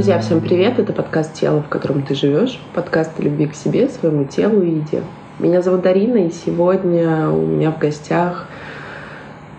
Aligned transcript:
Друзья, 0.00 0.18
всем 0.18 0.40
привет! 0.40 0.78
Это 0.78 0.94
подкаст 0.94 1.34
«Тело, 1.34 1.60
в 1.60 1.68
котором 1.68 2.00
ты 2.00 2.14
живешь», 2.14 2.58
подкаст 2.72 3.20
о 3.20 3.22
любви 3.22 3.46
к 3.46 3.54
себе, 3.54 3.86
своему 3.86 4.24
телу 4.24 4.62
и 4.62 4.76
еде. 4.76 5.02
Меня 5.38 5.60
зовут 5.60 5.82
Дарина, 5.82 6.26
и 6.26 6.30
сегодня 6.30 7.28
у 7.28 7.44
меня 7.44 7.70
в 7.70 7.78
гостях 7.78 8.46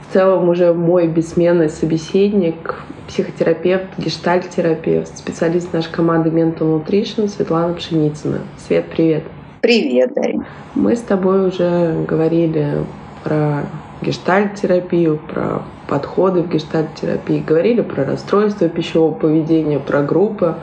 в 0.02 0.14
целом 0.14 0.50
уже 0.50 0.74
мой 0.74 1.08
бессменный 1.08 1.70
собеседник, 1.70 2.74
психотерапевт, 3.08 3.86
гештальт-терапевт, 4.00 5.16
специалист 5.16 5.72
нашей 5.74 5.92
команды 5.92 6.32
Mental 6.32 6.84
Nutrition 6.84 7.28
Светлана 7.28 7.76
Пшеницына. 7.76 8.40
Свет, 8.58 8.86
привет! 8.90 9.26
Привет, 9.62 10.16
Дарина! 10.16 10.48
Мы 10.74 10.96
с 10.96 11.02
тобой 11.02 11.50
уже 11.50 12.04
говорили 12.08 12.84
про 13.24 13.66
гештальт-терапию, 14.02 15.18
про 15.18 15.62
подходы 15.88 16.42
в 16.42 16.50
гештальт-терапии, 16.50 17.44
говорили 17.46 17.82
про 17.82 18.04
расстройство 18.06 18.68
пищевого 18.70 19.14
поведения, 19.14 19.80
про 19.80 20.02
группы. 20.02 20.56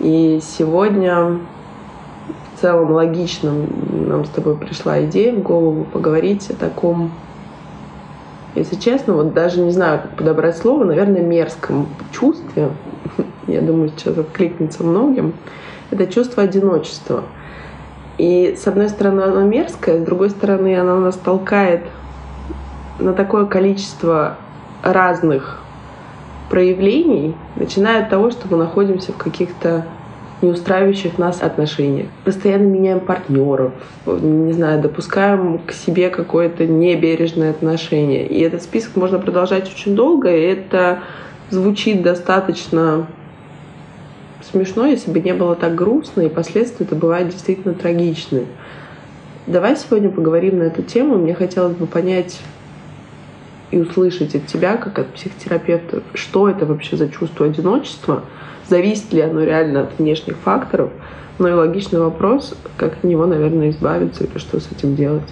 И 0.00 0.40
сегодня 0.42 1.38
в 2.54 2.60
целом 2.60 2.92
логично 2.92 3.52
нам 3.92 4.24
с 4.24 4.28
тобой 4.28 4.56
пришла 4.56 5.04
идея 5.04 5.34
в 5.34 5.42
голову 5.42 5.84
поговорить 5.84 6.48
о 6.50 6.54
таком, 6.54 7.12
если 8.54 8.76
честно, 8.76 9.14
вот 9.14 9.34
даже 9.34 9.60
не 9.60 9.70
знаю, 9.70 10.00
как 10.02 10.16
подобрать 10.16 10.56
слово, 10.56 10.84
наверное, 10.84 11.22
мерзком 11.22 11.88
чувстве. 12.12 12.70
Я 13.46 13.60
думаю, 13.60 13.90
сейчас 13.90 14.16
откликнется 14.16 14.82
многим. 14.82 15.34
Это 15.90 16.06
чувство 16.06 16.42
одиночества. 16.42 17.24
И 18.18 18.56
с 18.58 18.66
одной 18.66 18.88
стороны 18.88 19.20
оно 19.20 19.42
мерзкое, 19.42 20.00
с 20.00 20.04
другой 20.04 20.30
стороны 20.30 20.78
оно 20.78 20.98
нас 20.98 21.16
толкает 21.16 21.82
на 22.98 23.12
такое 23.12 23.46
количество 23.46 24.36
разных 24.82 25.60
проявлений, 26.50 27.34
начиная 27.56 28.02
от 28.02 28.10
того, 28.10 28.30
что 28.30 28.46
мы 28.48 28.56
находимся 28.56 29.12
в 29.12 29.16
каких-то 29.16 29.84
не 30.42 30.50
нас 31.18 31.42
отношениях. 31.42 32.08
Постоянно 32.24 32.66
меняем 32.66 33.00
партнеров, 33.00 33.72
не 34.06 34.52
знаю, 34.52 34.82
допускаем 34.82 35.58
к 35.58 35.72
себе 35.72 36.10
какое-то 36.10 36.66
небережное 36.66 37.50
отношение. 37.50 38.26
И 38.26 38.40
этот 38.40 38.62
список 38.62 38.96
можно 38.96 39.18
продолжать 39.18 39.72
очень 39.72 39.96
долго, 39.96 40.34
и 40.34 40.40
это 40.40 41.00
звучит 41.50 42.02
достаточно 42.02 43.06
смешно, 44.50 44.86
если 44.86 45.10
бы 45.10 45.20
не 45.20 45.32
было 45.32 45.54
так 45.54 45.74
грустно, 45.74 46.22
и 46.22 46.28
последствия 46.28 46.86
это 46.86 46.94
бывают 46.94 47.30
действительно 47.30 47.74
трагичные. 47.74 48.44
Давай 49.46 49.76
сегодня 49.76 50.10
поговорим 50.10 50.58
на 50.58 50.64
эту 50.64 50.82
тему. 50.82 51.16
Мне 51.16 51.34
хотелось 51.34 51.76
бы 51.76 51.86
понять, 51.86 52.40
и 53.70 53.78
услышать 53.78 54.34
от 54.34 54.46
тебя, 54.46 54.76
как 54.76 54.98
от 54.98 55.14
психотерапевта, 55.14 56.02
что 56.14 56.48
это 56.48 56.66
вообще 56.66 56.96
за 56.96 57.08
чувство 57.08 57.46
одиночества, 57.46 58.24
зависит 58.68 59.12
ли 59.12 59.20
оно 59.20 59.42
реально 59.42 59.82
от 59.82 59.98
внешних 59.98 60.36
факторов, 60.38 60.90
ну 61.38 61.48
и 61.48 61.52
логичный 61.52 62.00
вопрос, 62.00 62.54
как 62.76 62.94
от 62.94 63.04
него, 63.04 63.26
наверное, 63.26 63.70
избавиться 63.70 64.24
или 64.24 64.38
что 64.38 64.60
с 64.60 64.70
этим 64.70 64.96
делать. 64.96 65.28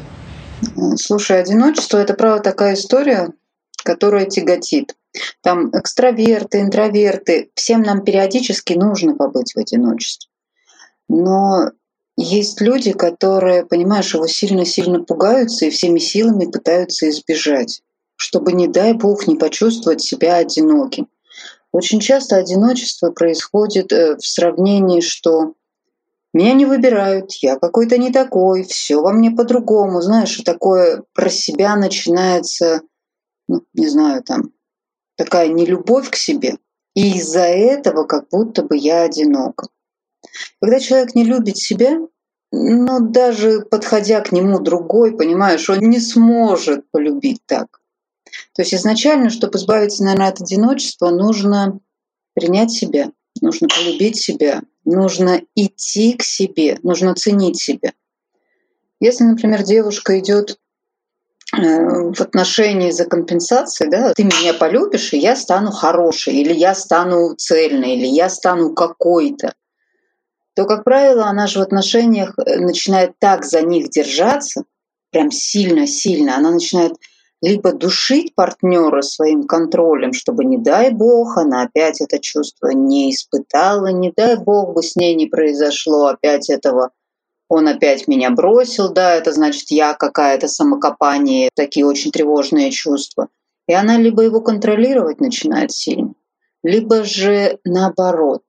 Слушай, 0.97 1.41
одиночество— 1.41 1.99
это, 1.99 2.15
правда, 2.15 2.43
такая 2.43 2.75
история, 2.75 3.31
которая 3.83 4.27
тяготит. 4.27 4.95
Там 5.43 5.71
экстраверты, 5.71 6.61
интроверты, 6.61 7.51
всем 7.55 7.83
нам 7.83 8.03
периодически 8.03 8.73
нужно 8.73 9.15
побыть 9.15 9.55
в 9.55 9.59
одиночестве. 9.59 10.29
Но 11.09 11.71
есть 12.17 12.61
люди, 12.61 12.93
которые, 12.93 13.65
понимаешь, 13.65 14.15
его 14.15 14.27
сильно-сильно 14.27 15.05
пугаются 15.05 15.67
и 15.67 15.71
всеми 15.71 15.99
силами 15.99 16.51
пытаются 16.51 17.09
избежать 17.09 17.83
чтобы, 18.25 18.53
не 18.53 18.67
дай 18.67 18.95
бог, 18.95 19.27
не 19.27 19.37
почувствовать 19.37 20.01
себя 20.01 20.37
одиноким. 20.37 21.09
Очень 21.73 22.01
часто 22.01 22.37
одиночество 22.37 23.11
происходит 23.11 23.93
э, 23.93 24.17
в 24.17 24.27
сравнении, 24.27 25.01
что 25.01 25.55
меня 26.33 26.55
не 26.55 26.65
выбирают, 26.65 27.33
я 27.43 27.59
какой-то 27.59 27.99
не 27.99 28.11
такой, 28.11 28.65
все 28.65 29.01
во 29.01 29.13
мне 29.13 29.31
по-другому. 29.31 30.01
Знаешь, 30.01 30.37
такое 30.45 31.05
про 31.13 31.29
себя 31.29 31.77
начинается, 31.77 32.81
ну, 33.47 33.63
не 33.75 33.89
знаю, 33.89 34.23
там, 34.23 34.53
такая 35.17 35.49
нелюбовь 35.49 36.11
к 36.11 36.17
себе. 36.17 36.57
И 36.95 37.19
из-за 37.19 37.45
этого 37.45 38.05
как 38.05 38.29
будто 38.31 38.63
бы 38.63 38.77
я 38.77 39.03
одинока. 39.03 39.67
Когда 40.61 40.81
человек 40.81 41.15
не 41.15 41.25
любит 41.25 41.59
себя, 41.59 41.99
ну, 42.53 43.01
даже 43.01 43.61
подходя 43.61 44.21
к 44.21 44.33
нему 44.33 44.61
другой, 44.61 45.17
понимаешь, 45.17 45.69
он 45.69 45.81
не 45.81 46.01
сможет 46.01 46.89
полюбить 46.91 47.43
так. 47.47 47.81
То 48.55 48.63
есть 48.63 48.75
изначально, 48.75 49.31
чтобы 49.31 49.59
избавиться, 49.59 50.05
наверное, 50.05 50.29
от 50.29 50.41
одиночества, 50.41 51.11
нужно 51.11 51.79
принять 52.35 52.71
себя, 52.71 53.11
нужно 53.41 53.69
полюбить 53.69 54.17
себя, 54.17 54.63
нужно 54.85 55.43
идти 55.55 56.15
к 56.15 56.23
себе, 56.23 56.79
нужно 56.83 57.15
ценить 57.15 57.61
себя. 57.61 57.93
Если, 59.01 59.25
например, 59.25 59.63
девушка 59.63 60.19
идет 60.19 60.59
э, 61.57 61.59
в 61.59 62.21
отношении 62.21 62.91
за 62.91 63.05
компенсацией, 63.05 63.91
да, 63.91 64.15
ты 64.15 64.25
меня 64.25 64.55
полюбишь, 64.55 65.13
и 65.13 65.19
я 65.19 65.37
стану 65.37 65.73
хорошей, 65.73 66.35
или 66.35 66.53
я 66.53 66.75
стану 66.75 67.35
цельной, 67.35 67.97
или 67.97 68.07
я 68.07 68.29
стану 68.29 68.75
какой-то, 68.75 69.55
то, 70.55 70.67
как 70.67 70.85
правило, 70.85 71.27
она 71.27 71.47
же 71.47 71.59
в 71.59 71.63
отношениях 71.63 72.35
э, 72.39 72.61
начинает 72.61 73.19
так 73.19 73.45
за 73.45 73.63
них 73.63 73.91
держаться, 73.91 74.65
прям 75.11 75.31
сильно-сильно, 75.31 76.37
она 76.37 76.51
начинает 76.51 76.93
либо 77.45 77.75
душить 77.75 78.35
партнера 78.35 79.03
своим 79.03 79.47
контролем, 79.47 80.15
чтобы, 80.15 80.47
не 80.47 80.57
дай 80.57 80.91
бог, 80.91 81.37
она 81.37 81.65
опять 81.65 82.01
это 82.01 82.19
чувство 82.19 82.69
не 82.69 83.11
испытала, 83.11 83.89
не 83.89 84.11
дай 84.17 84.37
бог 84.37 84.73
бы 84.73 84.83
с 84.83 84.97
ней 84.97 85.15
не 85.15 85.27
произошло 85.27 86.07
опять 86.07 86.49
этого, 86.49 86.93
он 87.51 87.69
опять 87.69 88.09
меня 88.09 88.31
бросил, 88.31 88.91
да, 88.91 89.15
это 89.15 89.31
значит 89.33 89.71
я 89.71 89.93
какая-то 89.93 90.49
самокопание, 90.49 91.51
такие 91.55 91.85
очень 91.85 92.13
тревожные 92.13 92.71
чувства. 92.71 93.29
И 93.69 93.75
она 93.75 93.99
либо 93.99 94.23
его 94.23 94.41
контролировать 94.41 95.21
начинает 95.21 95.71
сильно, 95.71 96.15
либо 96.63 97.05
же 97.05 97.59
наоборот, 97.65 98.43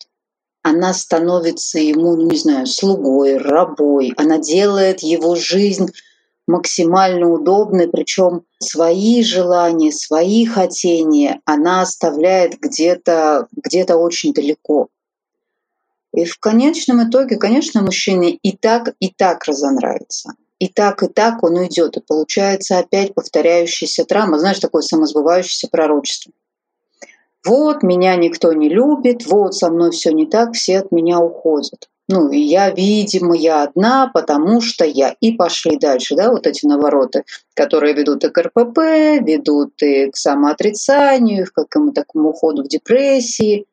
она 0.63 0.93
становится 0.93 1.79
ему, 1.79 2.15
ну 2.15 2.29
не 2.29 2.37
знаю, 2.37 2.65
слугой, 2.65 3.37
рабой, 3.37 4.13
она 4.15 4.37
делает 4.37 5.01
его 5.01 5.35
жизнь 5.35 5.89
максимально 6.47 7.29
удобной, 7.29 7.87
причем 7.87 8.43
свои 8.59 9.23
желания, 9.23 9.91
свои 9.91 10.45
хотения 10.45 11.41
она 11.45 11.81
оставляет 11.81 12.59
где-то 12.59 13.47
где 13.51 13.83
очень 13.85 14.33
далеко. 14.33 14.89
И 16.13 16.23
в 16.23 16.39
конечном 16.39 17.09
итоге, 17.09 17.35
конечно, 17.35 17.81
мужчине 17.81 18.31
и 18.31 18.55
так, 18.55 18.95
и 18.99 19.09
так 19.09 19.43
разонравится. 19.45 20.33
И 20.59 20.69
так, 20.69 21.03
и 21.03 21.07
так 21.07 21.43
он 21.43 21.57
уйдет. 21.57 21.97
И 21.97 22.01
получается 22.01 22.77
опять 22.79 23.13
повторяющаяся 23.13 24.05
травма, 24.05 24.39
знаешь, 24.39 24.59
такое 24.59 24.81
самосбывающееся 24.81 25.67
пророчество. 25.69 26.31
Вот 27.45 27.83
меня 27.83 28.15
никто 28.15 28.53
не 28.53 28.69
любит, 28.69 29.25
вот 29.27 29.53
со 29.53 29.69
мной 29.69 29.91
все 29.91 30.11
не 30.11 30.25
так, 30.25 30.53
все 30.53 30.79
от 30.79 30.91
меня 30.91 31.19
уходят. 31.19 31.89
Ну, 32.07 32.31
я, 32.31 32.69
видимо, 32.69 33.35
я 33.35 33.63
одна, 33.63 34.11
потому 34.13 34.61
что 34.61 34.85
я. 34.85 35.15
И 35.21 35.31
пошли 35.33 35.77
дальше, 35.77 36.15
да, 36.15 36.29
вот 36.29 36.45
эти 36.45 36.65
навороты, 36.65 37.23
которые 37.55 37.93
ведут 37.93 38.23
и 38.23 38.29
к 38.29 38.37
РПП, 38.37 38.77
ведут 39.25 39.81
и 39.81 40.11
к 40.11 40.15
самоотрицанию, 40.15 41.43
и 41.43 41.45
к 41.45 41.53
какому-то 41.53 42.01
такому 42.01 42.29
уходу 42.29 42.63
в 42.63 42.67
депрессии. 42.67 43.65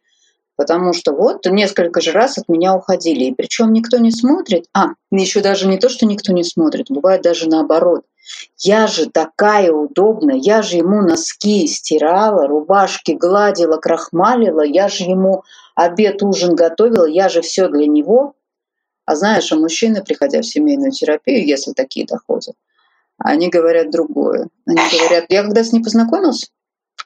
Потому 0.57 0.95
что 0.95 1.13
вот 1.13 1.45
несколько 1.47 2.01
же 2.01 2.13
раз 2.13 2.39
от 2.39 2.49
меня 2.49 2.75
уходили. 2.75 3.25
И 3.25 3.35
причем 3.35 3.73
никто 3.73 3.99
не 3.99 4.11
смотрит. 4.11 4.65
А, 4.73 4.91
еще 5.11 5.41
даже 5.41 5.67
не 5.67 5.77
то, 5.77 5.91
что 5.91 6.07
никто 6.07 6.33
не 6.33 6.45
смотрит, 6.45 6.87
бывает 6.89 7.23
даже 7.23 7.49
наоборот. 7.49 8.05
Я 8.59 8.87
же 8.87 9.11
такая 9.11 9.73
удобная, 9.73 10.37
я 10.37 10.63
же 10.63 10.77
ему 10.77 11.03
носки 11.03 11.67
стирала, 11.67 12.47
рубашки 12.47 13.13
гладила, 13.13 13.77
крахмалила, 13.79 14.63
я 14.63 14.89
же 14.89 15.05
ему 15.05 15.45
обед, 15.75 16.23
ужин 16.23 16.55
готовила, 16.55 17.07
я 17.07 17.29
же 17.29 17.41
все 17.41 17.69
для 17.69 17.87
него. 17.87 18.35
А 19.05 19.17
знаешь, 19.17 19.51
а 19.53 19.57
мужчины, 19.57 20.03
приходя 20.03 20.41
в 20.41 20.47
семейную 20.47 20.93
терапию, 20.93 21.45
если 21.47 21.73
такие 21.73 22.07
доходят, 22.07 22.55
они 23.19 23.49
говорят 23.49 23.91
другое. 23.91 24.49
Они 24.67 24.79
говорят, 24.91 25.27
я 25.29 25.43
когда 25.43 25.65
с 25.65 25.73
ней 25.73 25.83
познакомился, 25.83 26.47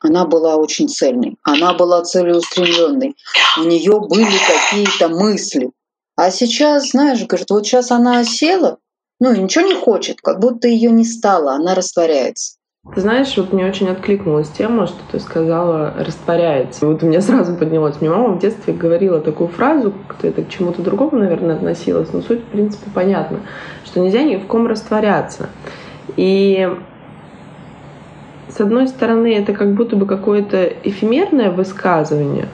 она 0.00 0.26
была 0.26 0.56
очень 0.56 0.88
цельной, 0.88 1.38
она 1.42 1.74
была 1.74 2.02
целеустремленной, 2.02 3.16
у 3.58 3.62
нее 3.62 4.00
были 4.00 4.36
какие-то 4.46 5.08
мысли. 5.08 5.70
А 6.16 6.30
сейчас, 6.30 6.90
знаешь, 6.90 7.24
говорит, 7.26 7.50
вот 7.50 7.66
сейчас 7.66 7.90
она 7.90 8.24
села, 8.24 8.78
ну 9.20 9.32
и 9.32 9.38
ничего 9.38 9.66
не 9.66 9.74
хочет, 9.74 10.20
как 10.20 10.40
будто 10.40 10.68
ее 10.68 10.90
не 10.90 11.04
стало, 11.04 11.52
она 11.54 11.74
растворяется. 11.74 12.56
Ты 12.94 13.00
знаешь, 13.00 13.36
вот 13.36 13.52
мне 13.52 13.66
очень 13.66 13.88
откликнулась 13.88 14.48
тема, 14.48 14.86
что 14.86 14.98
ты 15.10 15.18
сказала 15.18 15.92
«растворяется». 15.98 16.86
Вот 16.86 17.02
у 17.02 17.06
меня 17.06 17.20
сразу 17.20 17.56
поднялось. 17.56 18.00
Мне 18.00 18.10
мама 18.10 18.28
в 18.28 18.38
детстве 18.38 18.72
говорила 18.72 19.20
такую 19.20 19.48
фразу, 19.48 19.92
как-то 20.06 20.28
это 20.28 20.42
к 20.42 20.48
чему-то 20.48 20.82
другому, 20.82 21.18
наверное, 21.18 21.56
относилась, 21.56 22.12
но 22.12 22.22
суть, 22.22 22.42
в 22.42 22.46
принципе, 22.46 22.88
понятна, 22.94 23.40
что 23.84 23.98
нельзя 23.98 24.22
ни 24.22 24.36
в 24.36 24.46
ком 24.46 24.68
растворяться. 24.68 25.48
И 26.16 26.68
с 28.48 28.60
одной 28.60 28.86
стороны, 28.86 29.34
это 29.34 29.52
как 29.52 29.74
будто 29.74 29.96
бы 29.96 30.06
какое-то 30.06 30.64
эфемерное 30.64 31.50
высказывание, 31.50 32.48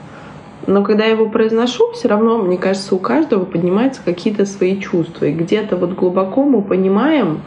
Но 0.65 0.83
когда 0.83 1.05
я 1.05 1.11
его 1.11 1.27
произношу, 1.27 1.91
все 1.91 2.07
равно, 2.07 2.37
мне 2.37 2.57
кажется, 2.57 2.95
у 2.95 2.99
каждого 2.99 3.43
поднимаются 3.43 4.01
какие-то 4.03 4.45
свои 4.45 4.79
чувства. 4.79 5.25
И 5.25 5.33
где-то 5.33 5.75
вот 5.75 5.93
глубоко 5.93 6.43
мы 6.43 6.61
понимаем, 6.61 7.41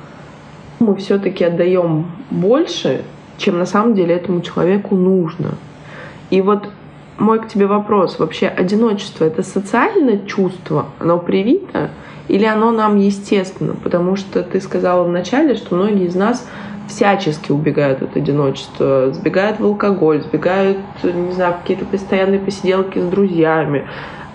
мы 0.78 0.94
все-таки 0.96 1.44
отдаем 1.44 2.06
больше, 2.30 3.04
чем 3.38 3.58
на 3.58 3.66
самом 3.66 3.94
деле 3.94 4.14
этому 4.14 4.42
человеку 4.42 4.94
нужно. 4.94 5.54
И 6.30 6.42
вот 6.42 6.68
мой 7.18 7.40
к 7.40 7.48
тебе 7.48 7.66
вопрос. 7.66 8.18
Вообще 8.18 8.48
одиночество— 8.48 9.24
это 9.26 9.42
социальное 9.42 10.19
чувство? 10.26 10.86
Оно 10.98 11.19
привито? 11.19 11.90
Или 12.28 12.44
оно 12.44 12.72
нам 12.72 12.98
естественно? 12.98 13.74
Потому 13.82 14.16
что 14.16 14.42
ты 14.42 14.60
сказала 14.60 15.04
вначале, 15.04 15.54
что 15.54 15.76
многие 15.76 16.06
из 16.06 16.14
нас 16.14 16.46
всячески 16.88 17.52
убегают 17.52 18.02
от 18.02 18.16
одиночества, 18.16 19.12
сбегают 19.12 19.60
в 19.60 19.64
алкоголь, 19.64 20.22
сбегают, 20.22 20.78
не 21.02 21.32
знаю, 21.32 21.54
какие-то 21.60 21.84
постоянные 21.84 22.40
посиделки 22.40 22.98
с 22.98 23.04
друзьями, 23.04 23.86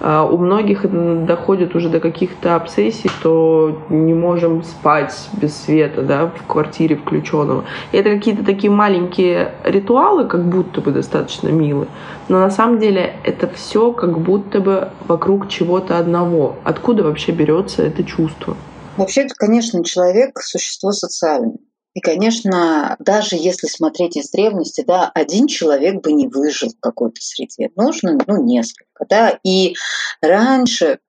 а, 0.04 0.26
у 0.26 0.38
многих 0.38 0.84
доходит 1.26 1.76
уже 1.76 1.88
до 1.88 2.00
каких-то 2.00 2.56
обсессий, 2.56 3.12
то 3.22 3.84
не 3.90 4.16
можем 4.16 4.64
спать 4.64 5.14
без 5.34 5.56
света, 5.56 6.02
да, 6.02 6.26
в 6.26 6.48
квартире 6.48 6.96
включенного. 6.96 7.66
И 7.92 7.98
это 7.98 8.10
какие-то 8.10 8.44
такие 8.44 8.72
маленькие 8.72 9.54
ритуалы, 9.64 10.26
как 10.26 10.44
будто 10.44 10.82
бы 10.82 10.92
достаточно 10.92 11.50
милые, 11.50 11.88
но 12.30 12.40
на 12.40 12.50
самом 12.50 12.80
деле 12.80 13.16
это 13.24 13.48
все 13.48 13.92
как 13.92 14.18
будто 14.20 14.60
бы 14.60 14.90
вокруг 15.08 15.50
чего-то 15.50 16.00
одного. 16.00 16.56
Откуда 16.64 17.04
вообще 17.04 17.32
берется 17.32 17.84
это 17.84 18.04
чувство? 18.04 18.58
Вообще, 18.98 19.28
конечно, 19.38 19.84
человек— 19.84 20.40
существо 20.42 20.92
социальное. 20.92 21.58
И, 21.94 22.00
конечно, 22.00 22.96
даже 23.00 23.36
если 23.36 23.68
смотреть 23.68 24.16
из 24.16 24.30
древности, 24.32 24.84
да, 24.88 25.12
один 25.14 25.48
человек 25.48 26.02
бы 26.02 26.14
не 26.14 26.28
выжил 26.28 26.70
в 26.70 26.80
какой-то 26.80 27.20
среде. 27.22 27.70
Нужно, 27.76 28.18
ну, 28.28 28.42
несколько, 28.44 29.06
да. 29.10 29.40
И 29.44 29.76
раньше, 30.22 31.00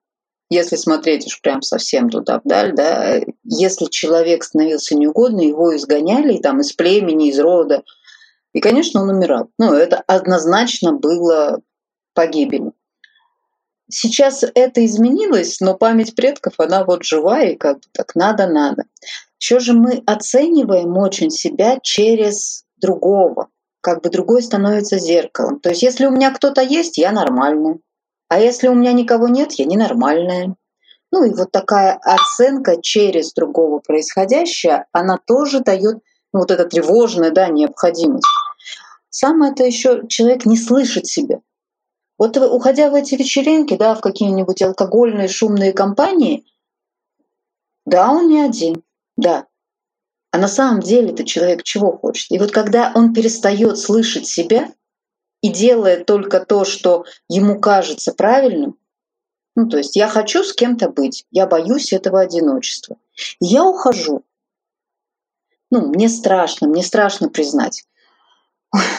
если 0.51 0.75
смотреть 0.75 1.27
уж 1.27 1.41
прям 1.41 1.63
совсем 1.63 2.11
туда 2.11 2.41
вдаль, 2.45 2.75
да, 2.75 3.21
если 3.45 3.87
человек 3.87 4.43
становился 4.43 4.97
неугодный, 4.97 5.49
его 5.49 5.75
изгоняли 5.77 6.39
там 6.39 6.61
из 6.61 6.73
племени, 6.73 7.29
из 7.29 7.39
рода, 7.39 7.85
и, 8.53 8.61
конечно, 8.61 9.03
он 9.03 9.11
умирал. 9.11 9.51
Ну, 9.59 9.73
это 9.73 10.03
однозначно 10.07 10.93
было 10.93 11.61
погибелью. 12.13 12.75
Сейчас 13.95 14.43
это 14.55 14.87
изменилось, 14.87 15.61
но 15.61 15.75
память 15.77 16.15
предков, 16.17 16.55
она 16.57 16.83
вот 16.83 17.05
живая, 17.05 17.51
и 17.51 17.57
как 17.57 17.77
бы 17.77 17.83
так 17.93 18.15
надо-надо. 18.15 18.85
Еще 19.39 19.59
же 19.59 19.75
мы 19.75 20.03
оцениваем 20.07 20.97
очень 20.97 21.31
себя 21.31 21.79
через 21.83 22.65
другого. 22.79 23.49
Как 23.83 24.03
бы 24.03 24.09
другой 24.09 24.43
становится 24.43 24.99
зеркалом. 24.99 25.61
То 25.61 25.69
есть 25.69 25.83
если 25.83 26.07
у 26.07 26.11
меня 26.11 26.31
кто-то 26.31 26.63
есть, 26.63 26.97
я 26.97 27.13
нормальная. 27.13 27.81
А 28.29 28.41
если 28.41 28.69
у 28.69 28.75
меня 28.75 28.93
никого 28.93 29.29
нет, 29.29 29.53
я 29.53 29.67
ненормальная. 29.67 30.57
Ну 31.11 31.25
и 31.25 31.35
вот 31.35 31.53
такая 31.53 32.01
оценка 32.03 32.81
через 32.81 33.35
другого 33.35 33.81
происходящее, 33.81 34.87
она 34.93 35.19
тоже 35.19 35.61
дает 35.61 35.99
ну, 36.33 36.41
вот 36.41 36.51
эта 36.51 36.65
тревожная 36.65 37.31
да, 37.31 37.49
необходимость. 37.49 38.25
Самое 39.11 39.53
это 39.53 39.65
еще 39.65 40.05
человек 40.09 40.47
не 40.47 40.57
слышит 40.57 41.07
себя. 41.07 41.42
Вот 42.23 42.37
уходя 42.37 42.89
в 42.89 42.95
эти 42.95 43.17
вечеринки, 43.17 43.77
да, 43.77 43.97
в 43.97 44.01
какие-нибудь 44.01 44.63
алкогольные 44.63 45.27
шумные 45.27 45.73
компании, 45.73 46.47
да, 47.85 48.13
он 48.13 48.29
не 48.29 48.41
один. 48.41 48.85
Да. 49.17 49.49
А 50.31 50.39
на 50.39 50.47
самом 50.47 50.83
деле 50.83 51.11
это 51.11 51.25
человек 51.25 51.65
чего 51.65 51.99
хочет? 51.99 52.31
И 52.31 52.39
вот 52.39 52.53
когда 52.53 52.93
он 52.95 53.13
перестает 53.13 53.77
слышать 53.77 54.29
себя 54.29 54.73
и 55.41 55.49
делает 55.49 56.07
только 56.07 56.39
то, 56.39 56.65
что 56.65 57.07
ему 57.29 57.59
кажется 57.59 58.13
правильным, 58.13 58.79
ну, 59.57 59.69
то 59.69 59.79
есть 59.79 59.97
я 59.97 60.07
хочу 60.07 60.45
с 60.45 60.53
кем-то 60.53 60.91
быть, 60.91 61.27
я 61.33 61.49
боюсь 61.49 61.93
этого 61.93 62.21
одиночества. 62.21 62.99
И 63.41 63.47
я 63.47 63.65
ухожу. 63.65 64.23
Ну, 65.73 65.89
мне 65.89 66.09
страшно, 66.09 66.69
мне 66.69 66.85
страшно 66.85 67.29
признать. 67.29 67.83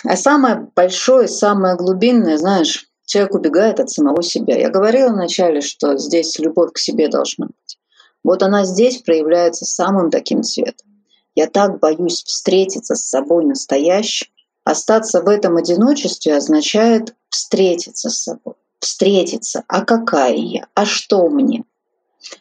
А 0.04 0.18
самое 0.18 0.70
большое, 0.76 1.30
самое 1.30 1.78
глубинное, 1.78 2.38
знаешь, 2.38 2.90
человек 3.06 3.36
убегает 3.36 3.80
от 3.80 3.90
самого 3.90 4.24
себя. 4.24 4.58
Я 4.58 4.70
говорила 4.70 5.10
вначале, 5.10 5.62
что 5.62 5.98
здесь 5.98 6.38
любовь 6.40 6.74
к 6.74 6.78
себе 6.78 7.08
должна 7.08 7.48
быть. 7.48 7.80
Вот 8.24 8.42
она 8.42 8.66
здесь 8.66 9.02
проявляется 9.02 9.66
самым 9.66 10.10
таким 10.10 10.44
цветом. 10.44 10.88
Я 11.36 11.48
так 11.48 11.80
боюсь 11.80 12.24
встретиться 12.24 12.96
с 12.96 13.06
собой 13.06 13.46
настоящим. 13.46 14.28
Остаться 14.64 15.22
в 15.22 15.28
этом 15.28 15.58
одиночестве 15.58 16.38
означает 16.38 17.16
встретиться 17.30 18.10
с 18.10 18.22
собой. 18.22 18.56
Встретиться. 18.80 19.64
А 19.68 19.84
какая 19.84 20.36
я? 20.36 20.68
А 20.74 20.86
что 20.86 21.28
мне? 21.28 21.66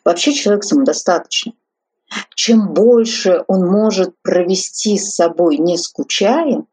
Вообще 0.05 0.32
человек 0.32 0.64
самодостаточный. 0.64 1.55
Чем 2.35 2.75
больше 2.75 3.43
он 3.49 3.67
может 3.67 4.14
провести 4.23 4.99
с 4.99 5.14
собой, 5.14 5.56
не 5.56 5.79
скучая, 5.79 6.64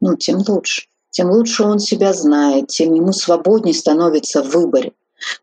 ну, 0.00 0.16
тем 0.16 0.42
лучше. 0.46 0.88
Тем 1.10 1.30
лучше 1.30 1.64
он 1.64 1.78
себя 1.78 2.12
знает, 2.12 2.68
тем 2.68 2.94
ему 2.94 3.12
свободнее 3.12 3.74
становится 3.74 4.42
в 4.42 4.50
выборе. 4.50 4.92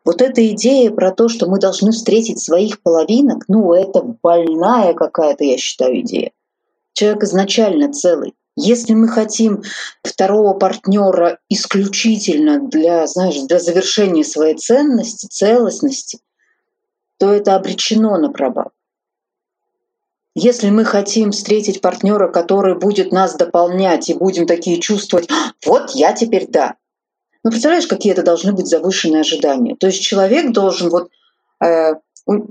Вот 0.06 0.22
эта 0.22 0.48
идея 0.50 0.92
про 0.92 1.12
то, 1.12 1.28
что 1.28 1.48
мы 1.48 1.60
должны 1.60 1.92
встретить 1.92 2.40
своих 2.40 2.82
половинок, 2.82 3.44
ну, 3.48 3.74
это 3.74 4.02
больная 4.02 4.94
какая-то, 4.94 5.44
я 5.44 5.58
считаю, 5.58 6.00
идея. 6.02 6.32
Человек 6.94 7.24
изначально 7.24 7.92
целый. 7.92 8.36
Если 8.56 8.94
мы 8.94 9.10
хотим 9.10 9.64
второго 10.02 10.54
партнера 10.54 11.40
исключительно 11.50 12.66
для, 12.66 13.06
знаешь, 13.06 13.42
для 13.42 13.60
завершения 13.60 14.24
своей 14.24 14.56
ценности, 14.56 15.28
целостности, 15.28 16.20
то 17.18 17.34
это 17.34 17.56
обречено 17.56 18.18
на 18.18 18.32
провал. 18.32 18.72
Если 20.36 20.70
мы 20.70 20.84
хотим 20.84 21.32
встретить 21.32 21.82
партнера, 21.82 22.28
который 22.28 22.78
будет 22.78 23.12
нас 23.12 23.36
дополнять 23.36 24.10
и 24.10 24.14
будем 24.14 24.46
такие 24.46 24.80
чувствовать, 24.80 25.30
«А, 25.32 25.54
вот 25.66 25.92
я 25.92 26.14
теперь 26.14 26.48
да, 26.48 26.76
ну, 27.46 27.52
представляешь, 27.52 27.86
какие 27.86 28.12
это 28.12 28.24
должны 28.24 28.54
быть 28.54 28.66
завышенные 28.66 29.22
ожидания? 29.22 29.76
То 29.76 29.86
есть 29.86 30.02
человек 30.02 30.52
должен 30.52 30.90
вот 30.90 31.12
э, 31.64 31.94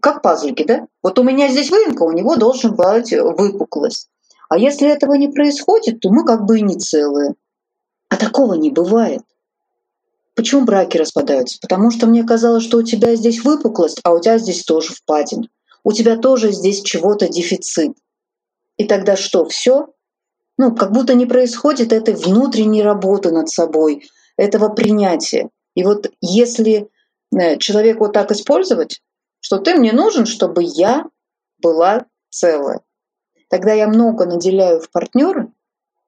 как 0.00 0.22
пазлики, 0.22 0.62
да? 0.62 0.86
Вот 1.02 1.18
у 1.18 1.24
меня 1.24 1.48
здесь 1.48 1.68
выемка, 1.68 2.04
у 2.04 2.12
него 2.12 2.36
должен 2.36 2.76
быть 2.76 3.12
выпуклость. 3.12 4.08
А 4.48 4.56
если 4.56 4.88
этого 4.88 5.14
не 5.14 5.26
происходит, 5.26 5.98
то 5.98 6.10
мы 6.10 6.24
как 6.24 6.44
бы 6.44 6.60
и 6.60 6.62
не 6.62 6.76
целые. 6.76 7.34
А 8.08 8.16
такого 8.16 8.54
не 8.54 8.70
бывает. 8.70 9.22
Почему 10.36 10.64
браки 10.64 10.96
распадаются? 10.96 11.58
Потому 11.60 11.90
что 11.90 12.06
мне 12.06 12.22
казалось, 12.22 12.62
что 12.62 12.78
у 12.78 12.82
тебя 12.84 13.16
здесь 13.16 13.42
выпуклость, 13.42 13.98
а 14.04 14.12
у 14.12 14.20
тебя 14.20 14.38
здесь 14.38 14.62
тоже 14.62 14.94
впадин. 14.94 15.48
У 15.84 15.92
тебя 15.92 16.16
тоже 16.16 16.50
здесь 16.50 16.80
чего-то 16.82 17.28
дефицит. 17.28 17.96
И 18.78 18.84
тогда 18.84 19.16
что, 19.16 19.46
все? 19.46 19.88
Ну, 20.56 20.74
как 20.74 20.92
будто 20.92 21.14
не 21.14 21.26
происходит 21.26 21.92
этой 21.92 22.14
внутренней 22.14 22.82
работы 22.82 23.30
над 23.30 23.48
собой, 23.50 24.08
этого 24.36 24.70
принятия. 24.70 25.50
И 25.74 25.84
вот 25.84 26.10
если 26.20 26.88
э, 27.32 27.58
человек 27.58 28.00
вот 28.00 28.12
так 28.12 28.32
использовать, 28.32 29.02
что 29.40 29.58
ты 29.58 29.74
мне 29.74 29.92
нужен, 29.92 30.26
чтобы 30.26 30.62
я 30.64 31.04
была 31.58 32.06
целая, 32.30 32.80
тогда 33.48 33.74
я 33.74 33.86
много 33.86 34.24
наделяю 34.26 34.80
в 34.80 34.90
партнера 34.90 35.52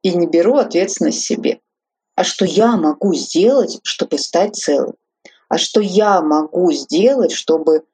и 0.03 0.15
не 0.15 0.27
беру 0.27 0.57
ответственность 0.57 1.21
себе. 1.21 1.61
А 2.15 2.25
что 2.25 2.45
я 2.45 2.77
могу 2.77 3.15
сделать, 3.15 3.79
чтобы 3.83 4.19
стать 4.19 4.57
целым? 4.57 4.95
А 5.49 5.59
что 5.59 5.81
я 5.81 6.23
могу 6.23 6.73
сделать, 6.73 7.33
чтобы 7.33 7.85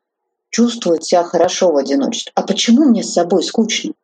чувствовать 0.53 1.05
себя 1.05 1.25
хорошо 1.25 1.73
в 1.73 1.77
одиночестве? 1.77 2.31
А 2.37 2.43
почему 2.43 2.85
мне 2.85 3.03
с 3.03 3.13
собой 3.13 3.43
скучно? 3.43 3.95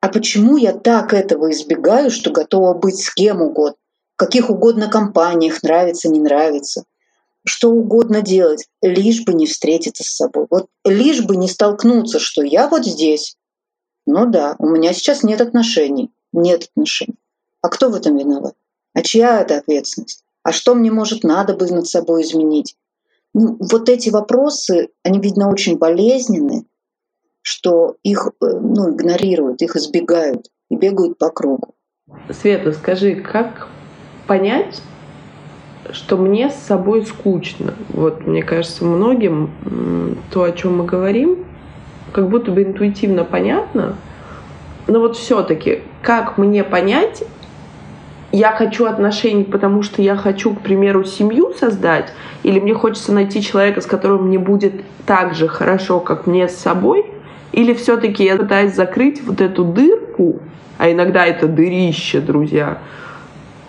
А 0.00 0.08
почему 0.08 0.56
я 0.56 0.72
так 0.72 1.12
этого 1.12 1.50
избегаю, 1.50 2.10
что 2.10 2.30
готова 2.30 2.72
быть 2.72 2.98
с 2.98 3.12
кем 3.12 3.42
угодно? 3.42 3.76
каких 4.18 4.50
угодно 4.50 4.90
компаниях, 4.90 5.62
нравится, 5.62 6.08
не 6.08 6.18
нравится, 6.18 6.82
что 7.46 7.70
угодно 7.70 8.20
делать, 8.20 8.68
лишь 8.82 9.24
бы 9.24 9.32
не 9.32 9.46
встретиться 9.46 10.02
с 10.02 10.08
собой. 10.08 10.46
Вот 10.50 10.66
лишь 10.84 11.22
бы 11.24 11.36
не 11.36 11.48
столкнуться, 11.48 12.18
что 12.18 12.42
я 12.42 12.68
вот 12.68 12.84
здесь. 12.84 13.36
Ну 14.06 14.26
да, 14.26 14.56
у 14.58 14.66
меня 14.66 14.92
сейчас 14.92 15.22
нет 15.22 15.40
отношений. 15.40 16.10
Нет 16.32 16.64
отношений. 16.64 17.14
А 17.62 17.68
кто 17.68 17.90
в 17.90 17.94
этом 17.94 18.16
виноват? 18.16 18.54
А 18.92 19.02
чья 19.02 19.40
это 19.40 19.58
ответственность? 19.58 20.24
А 20.42 20.52
что 20.52 20.74
мне, 20.74 20.90
может, 20.90 21.22
надо 21.22 21.54
бы 21.54 21.66
над 21.70 21.86
собой 21.86 22.22
изменить? 22.22 22.76
Вот 23.34 23.88
эти 23.88 24.10
вопросы, 24.10 24.88
они, 25.02 25.20
видно, 25.20 25.50
очень 25.50 25.78
болезненные, 25.78 26.64
что 27.42 27.96
их 28.02 28.28
э, 28.42 28.46
ну, 28.46 28.90
игнорируют, 28.90 29.62
их 29.62 29.76
избегают 29.76 30.46
и 30.70 30.76
бегают 30.76 31.18
по 31.18 31.30
кругу. 31.30 31.74
Света, 32.30 32.72
скажи, 32.72 33.16
как 33.16 33.68
понять, 34.26 34.82
что 35.90 36.16
мне 36.16 36.50
с 36.50 36.54
собой 36.54 37.06
скучно. 37.06 37.74
Вот, 37.90 38.26
мне 38.26 38.42
кажется, 38.42 38.84
многим 38.84 40.20
то, 40.32 40.42
о 40.42 40.52
чем 40.52 40.78
мы 40.78 40.84
говорим, 40.84 41.46
как 42.12 42.28
будто 42.28 42.50
бы 42.50 42.62
интуитивно 42.62 43.24
понятно, 43.24 43.96
но 44.86 45.00
вот 45.00 45.16
все-таки, 45.16 45.82
как 46.02 46.38
мне 46.38 46.64
понять, 46.64 47.22
я 48.32 48.52
хочу 48.52 48.86
отношений, 48.86 49.44
потому 49.44 49.82
что 49.82 50.02
я 50.02 50.16
хочу, 50.16 50.54
к 50.54 50.60
примеру, 50.60 51.04
семью 51.04 51.52
создать, 51.58 52.12
или 52.42 52.60
мне 52.60 52.74
хочется 52.74 53.12
найти 53.12 53.42
человека, 53.42 53.80
с 53.80 53.86
которым 53.86 54.26
мне 54.26 54.38
будет 54.38 54.74
так 55.06 55.34
же 55.34 55.48
хорошо, 55.48 56.00
как 56.00 56.26
мне 56.26 56.48
с 56.48 56.56
собой, 56.56 57.06
или 57.52 57.72
все-таки 57.72 58.24
я 58.24 58.36
пытаюсь 58.36 58.74
закрыть 58.74 59.22
вот 59.24 59.40
эту 59.40 59.64
дырку, 59.64 60.40
а 60.76 60.90
иногда 60.90 61.24
это 61.24 61.48
дырище, 61.48 62.20
друзья, 62.20 62.78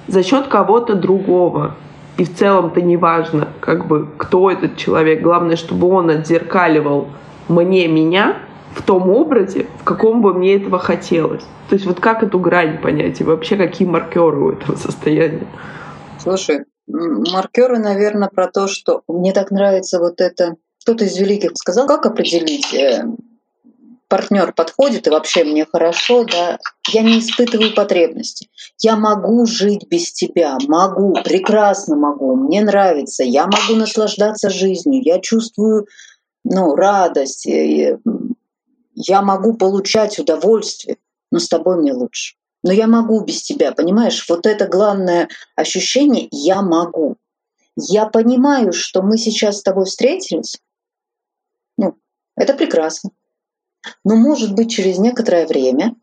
за 0.07 0.23
счет 0.23 0.47
кого-то 0.47 0.95
другого. 0.95 1.75
И 2.17 2.25
в 2.25 2.35
целом-то 2.35 2.81
не 2.81 2.97
важно, 2.97 3.47
как 3.61 3.87
бы, 3.87 4.09
кто 4.17 4.51
этот 4.51 4.75
человек. 4.75 5.21
Главное, 5.21 5.55
чтобы 5.55 5.87
он 5.87 6.09
отзеркаливал 6.09 7.07
мне 7.47 7.87
меня 7.87 8.35
в 8.73 8.83
том 8.83 9.09
образе, 9.09 9.67
в 9.79 9.83
каком 9.83 10.21
бы 10.21 10.33
мне 10.33 10.55
этого 10.55 10.79
хотелось. 10.79 11.43
То 11.69 11.75
есть 11.75 11.85
вот 11.85 11.99
как 11.99 12.23
эту 12.23 12.39
грань 12.39 12.81
понять 12.81 13.21
и 13.21 13.23
вообще 13.23 13.57
какие 13.57 13.87
маркеры 13.87 14.39
у 14.39 14.51
этого 14.51 14.75
состояния? 14.75 15.47
Слушай, 16.19 16.65
маркеры, 16.87 17.79
наверное, 17.79 18.29
про 18.29 18.47
то, 18.47 18.67
что 18.67 19.03
мне 19.07 19.33
так 19.33 19.51
нравится 19.51 19.99
вот 19.99 20.21
это. 20.21 20.55
Кто-то 20.81 21.05
из 21.05 21.17
великих 21.17 21.51
сказал, 21.55 21.87
как 21.87 22.05
определить 22.05 22.73
э, 22.73 23.03
партнер 24.07 24.53
подходит 24.53 25.07
и 25.07 25.09
вообще 25.09 25.43
мне 25.43 25.65
хорошо, 25.65 26.25
да, 26.25 26.57
я 26.89 27.03
не 27.03 27.19
испытываю 27.19 27.73
потребности. 27.73 28.49
Я 28.81 28.95
могу 28.95 29.45
жить 29.45 29.87
без 29.87 30.11
тебя, 30.11 30.57
могу, 30.67 31.13
прекрасно 31.23 31.95
могу, 31.95 32.35
мне 32.35 32.61
нравится, 32.61 33.23
я 33.23 33.45
могу 33.45 33.75
наслаждаться 33.75 34.49
жизнью, 34.49 35.01
я 35.03 35.19
чувствую 35.19 35.85
ну, 36.43 36.75
радость, 36.75 37.47
я 38.99 39.21
могу 39.21 39.53
получать 39.53 40.19
удовольствие 40.19 40.97
но 41.31 41.39
с 41.39 41.47
тобой 41.47 41.77
мне 41.77 41.93
лучше. 41.93 42.35
Но 42.63 42.71
я 42.71 42.87
могу 42.87 43.21
без 43.21 43.41
тебя, 43.41 43.71
понимаешь? 43.71 44.25
Вот 44.27 44.45
это 44.45 44.67
главное 44.67 45.29
ощущение 45.55 46.27
«я 46.31 46.61
могу». 46.61 47.17
Я 47.75 48.07
понимаю, 48.07 48.73
что 48.73 49.01
мы 49.01 49.17
сейчас 49.17 49.59
с 49.59 49.63
тобой 49.63 49.85
встретились. 49.85 50.57
Ну, 51.77 51.97
это 52.35 52.53
прекрасно. 52.53 53.11
Но, 54.03 54.17
может 54.17 54.53
быть, 54.53 54.69
через 54.69 54.97
некоторое 54.97 55.47
время 55.47 55.95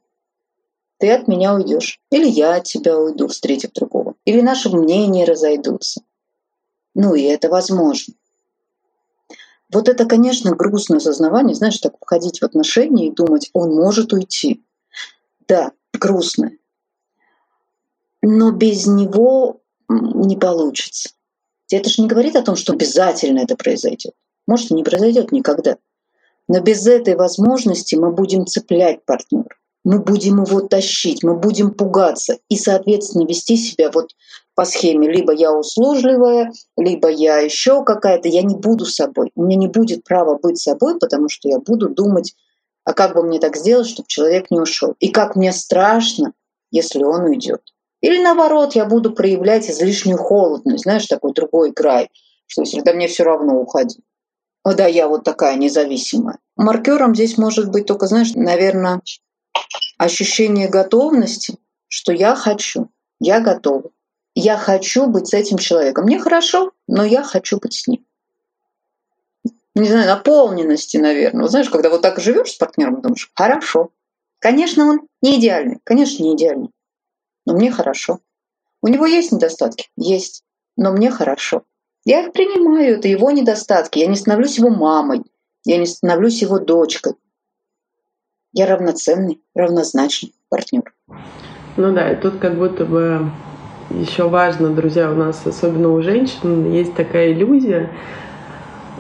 ты 0.99 1.13
от 1.13 1.29
меня 1.29 1.55
уйдешь. 1.55 2.01
Или 2.11 2.27
я 2.27 2.55
от 2.55 2.65
тебя 2.65 2.99
уйду, 2.99 3.29
встретив 3.29 3.73
другого. 3.73 4.15
Или 4.25 4.41
наши 4.41 4.71
мнения 4.71 5.27
разойдутся. 5.27 6.01
Ну 6.95 7.15
и 7.15 7.23
это 7.25 7.51
возможно. 7.51 8.15
Вот 9.73 9.89
это, 9.89 10.07
конечно, 10.07 10.55
грустное 10.55 10.99
осознавание, 10.99 11.55
знаешь, 11.55 11.79
так 11.79 11.95
входить 12.01 12.41
в 12.41 12.45
отношения 12.45 13.09
и 13.09 13.15
думать, 13.15 13.51
он 13.53 13.75
может 13.75 14.13
уйти. 14.13 14.65
Да, 15.49 15.73
грустно. 15.93 16.53
Но 18.23 18.53
без 18.53 18.87
него 18.87 19.61
не 19.89 20.37
получится. 20.37 21.11
Это 21.71 21.91
же 21.91 22.03
не 22.03 22.09
говорит 22.09 22.37
о 22.37 22.43
том, 22.43 22.55
что 22.55 22.73
обязательно 22.73 23.41
это 23.41 23.57
произойдет. 23.57 24.15
Может, 24.47 24.71
и 24.71 24.75
не 24.75 24.85
произойдет 24.85 25.33
никогда. 25.33 25.79
Но 26.49 26.61
без 26.61 26.87
этой 26.87 27.17
возможности 27.17 27.97
мы 27.97 28.13
будем 28.13 28.47
цеплять 28.47 29.05
партнера. 29.05 29.57
Мы 29.87 30.01
будем 30.01 30.43
его 30.43 30.61
тащить, 30.61 31.23
мы 31.23 31.39
будем 31.39 31.73
пугаться 31.73 32.39
и, 32.49 32.57
соответственно, 32.57 33.27
вести 33.27 33.57
себя 33.57 33.91
вот 33.91 34.11
по 34.55 34.65
схеме 34.65 35.09
либо 35.09 35.33
я 35.33 35.53
услужливая, 35.53 36.51
либо 36.77 37.09
я 37.09 37.39
еще 37.39 37.85
какая-то, 37.85 38.29
я 38.29 38.43
не 38.43 38.57
буду 38.57 38.85
собой. 38.85 39.31
У 39.37 39.45
меня 39.45 39.57
не 39.57 39.69
будет 39.69 40.03
права 40.03 40.39
быть 40.43 40.59
собой, 40.59 40.99
потому 40.99 41.29
что 41.29 41.49
я 41.49 41.61
буду 41.61 41.89
думать 41.89 42.35
а 42.87 42.93
как 42.93 43.15
бы 43.15 43.25
мне 43.25 43.41
так 43.41 43.57
сделать, 43.57 43.89
чтобы 43.89 44.07
человек 44.07 44.51
не 44.53 44.61
ушел? 44.61 44.95
И 45.01 45.09
как 45.09 45.35
мне 45.35 45.53
страшно, 45.53 46.33
если 46.71 47.03
он 47.03 47.25
уйдет. 47.25 47.61
Или 48.01 48.23
наоборот, 48.23 48.77
я 48.77 48.85
буду 48.85 49.13
проявлять 49.13 49.69
излишнюю 49.69 50.19
холодность, 50.19 50.85
знаешь, 50.85 51.07
такой 51.07 51.33
другой 51.33 51.73
край, 51.73 52.09
что 52.47 52.63
если 52.63 52.81
да 52.83 52.93
мне 52.93 53.09
все 53.09 53.25
равно 53.25 53.61
уходи. 53.61 53.99
О 54.63 54.73
да, 54.73 54.87
я 54.87 55.09
вот 55.09 55.25
такая 55.25 55.57
независимая. 55.57 56.39
Маркером 56.57 57.15
здесь 57.15 57.37
может 57.37 57.71
быть 57.73 57.87
только, 57.87 58.07
знаешь, 58.07 58.35
наверное, 58.35 59.01
ощущение 59.99 60.69
готовности, 60.69 61.59
что 61.89 62.13
я 62.13 62.35
хочу, 62.35 62.91
я 63.21 63.41
готова. 63.41 63.91
Я 64.35 64.57
хочу 64.59 65.07
быть 65.07 65.29
с 65.29 65.35
этим 65.35 65.57
человеком. 65.57 66.05
Мне 66.05 66.19
хорошо, 66.19 66.73
но 66.87 67.05
я 67.05 67.23
хочу 67.23 67.59
быть 67.59 67.75
с 67.75 67.87
ним 67.87 68.07
не 69.77 69.89
знаю, 69.89 70.07
наполненности, 70.07 70.97
наверное. 70.97 71.43
Вот 71.43 71.51
знаешь, 71.51 71.69
когда 71.69 71.91
вот 71.91 72.01
так 72.01 72.19
живешь 72.19 72.53
с 72.53 72.55
партнером, 72.55 73.03
думаешь, 73.03 73.31
хорошо. 73.35 73.91
Конечно, 74.39 74.87
он 74.87 75.01
не 75.21 75.39
идеальный, 75.39 75.81
конечно, 75.85 76.23
не 76.23 76.35
идеальный, 76.35 76.71
но 77.45 77.55
мне 77.55 77.71
хорошо. 77.71 78.21
У 78.83 78.89
него 78.89 79.07
есть 79.07 79.33
недостатки? 79.33 79.89
Есть, 79.97 80.45
но 80.77 80.93
мне 80.93 81.11
хорошо. 81.11 81.63
Я 82.05 82.23
их 82.23 82.33
принимаю, 82.33 82.99
это 82.99 83.09
его 83.09 83.31
недостатки. 83.31 83.99
Я 83.99 84.07
не 84.07 84.17
становлюсь 84.17 84.59
его 84.59 84.71
мамой, 84.71 85.23
я 85.65 85.77
не 85.77 85.87
становлюсь 85.87 86.41
его 86.41 86.59
дочкой. 86.59 87.15
Я 88.59 88.65
равноценный, 88.65 89.39
равнозначный 89.55 90.33
партнер. 90.49 90.95
Ну 91.77 91.93
да, 91.93 92.11
и 92.11 92.17
тут 92.17 92.39
как 92.39 92.55
будто 92.55 92.87
бы 92.87 93.29
еще 93.91 94.31
важно, 94.31 94.71
друзья, 94.71 95.13
у 95.13 95.15
нас, 95.15 95.47
особенно 95.47 95.91
у 95.91 96.01
женщин, 96.01 96.73
есть 96.73 96.95
такая 96.95 97.35
иллюзия, 97.35 97.91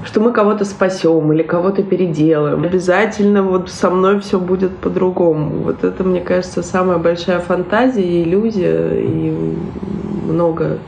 что 0.04 0.20
мы 0.20 0.32
кого-то 0.32 0.66
спасем 0.66 1.32
или 1.32 1.42
кого-то 1.42 1.82
переделаем. 1.82 2.64
Обязательно 2.64 3.42
вот 3.42 3.70
со 3.70 3.88
мной 3.88 4.20
все 4.20 4.38
будет 4.38 4.76
по-другому. 4.76 5.62
Вот 5.62 5.84
это, 5.84 6.04
мне 6.04 6.20
кажется, 6.20 6.62
самая 6.62 6.98
большая 6.98 7.38
фантазия 7.38 8.02
и 8.02 8.24
иллюзия. 8.24 8.90
И 9.00 9.56
много 10.28 10.80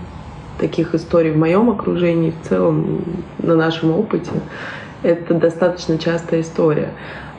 таких 0.58 0.94
историй 0.94 1.30
в 1.30 1.38
моем 1.38 1.70
окружении, 1.70 2.34
в 2.42 2.46
целом 2.46 3.02
на 3.38 3.56
нашем 3.56 3.92
опыте. 3.92 4.30
Это 5.02 5.32
достаточно 5.32 5.96
частая 5.96 6.42
история. 6.42 6.90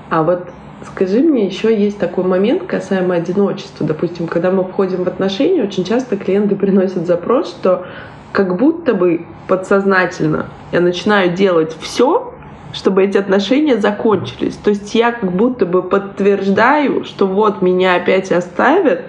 А 0.10 0.24
вот 0.24 0.50
Скажи 0.86 1.20
мне, 1.20 1.46
еще 1.46 1.78
есть 1.78 2.00
такой 2.00 2.24
момент 2.24 2.64
касаемо 2.64 3.16
одиночества. 3.16 3.86
Допустим, 3.86 4.28
когда 4.28 4.50
мы 4.50 4.64
входим 4.64 5.04
в 5.04 5.08
отношения, 5.08 5.64
очень 5.64 5.84
часто 5.84 6.16
клиенты 6.16 6.56
приносят 6.56 7.06
запрос, 7.06 7.50
что 7.50 7.86
как 8.32 8.56
будто 8.58 8.94
бы 8.94 9.26
подсознательно 9.48 10.46
я 10.72 10.82
начинаю 10.82 11.34
делать 11.34 11.76
все, 11.82 12.34
чтобы 12.74 13.04
эти 13.04 13.18
отношения 13.18 13.78
закончились. 13.78 14.56
То 14.56 14.70
есть 14.70 14.94
я 14.96 15.12
как 15.12 15.32
будто 15.32 15.66
бы 15.66 15.82
подтверждаю, 15.82 17.04
что 17.04 17.28
вот 17.28 17.62
меня 17.62 17.96
опять 17.96 18.32
оставят, 18.32 19.02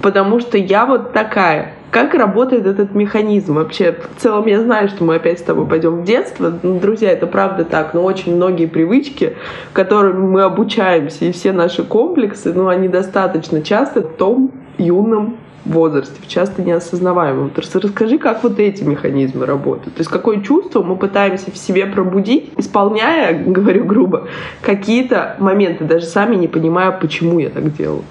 потому 0.00 0.40
что 0.40 0.56
я 0.56 0.86
вот 0.86 1.12
такая. 1.12 1.74
Как 1.90 2.12
работает 2.14 2.66
этот 2.66 2.94
механизм 2.94 3.54
вообще? 3.54 3.96
В 4.16 4.20
целом 4.20 4.46
я 4.46 4.60
знаю, 4.60 4.88
что 4.88 5.04
мы 5.04 5.14
опять 5.14 5.38
с 5.38 5.42
тобой 5.42 5.66
пойдем 5.66 6.02
в 6.02 6.04
детство. 6.04 6.52
Ну, 6.62 6.78
друзья, 6.78 7.10
это 7.10 7.26
правда 7.26 7.64
так. 7.64 7.94
Но 7.94 8.04
очень 8.04 8.36
многие 8.36 8.66
привычки, 8.66 9.36
которыми 9.72 10.26
мы 10.26 10.42
обучаемся, 10.42 11.24
и 11.24 11.32
все 11.32 11.52
наши 11.52 11.84
комплексы, 11.84 12.52
ну, 12.52 12.68
они 12.68 12.88
достаточно 12.88 13.62
часто 13.62 14.02
в 14.02 14.16
том 14.16 14.52
юном 14.76 15.38
возрасте, 15.64 16.20
часто 16.26 16.62
неосознаваемом. 16.62 17.50
То 17.50 17.62
расскажи, 17.80 18.18
как 18.18 18.42
вот 18.42 18.58
эти 18.58 18.82
механизмы 18.82 19.46
работают. 19.46 19.94
То 19.94 20.00
есть 20.00 20.10
какое 20.10 20.40
чувство 20.42 20.82
мы 20.82 20.96
пытаемся 20.96 21.50
в 21.50 21.56
себе 21.56 21.86
пробудить, 21.86 22.52
исполняя, 22.56 23.32
говорю 23.42 23.84
грубо, 23.84 24.28
какие-то 24.62 25.36
моменты, 25.38 25.84
даже 25.84 26.06
сами 26.06 26.36
не 26.36 26.48
понимая, 26.48 26.92
почему 26.92 27.38
я 27.38 27.50
так 27.50 27.74
делаю. 27.76 28.04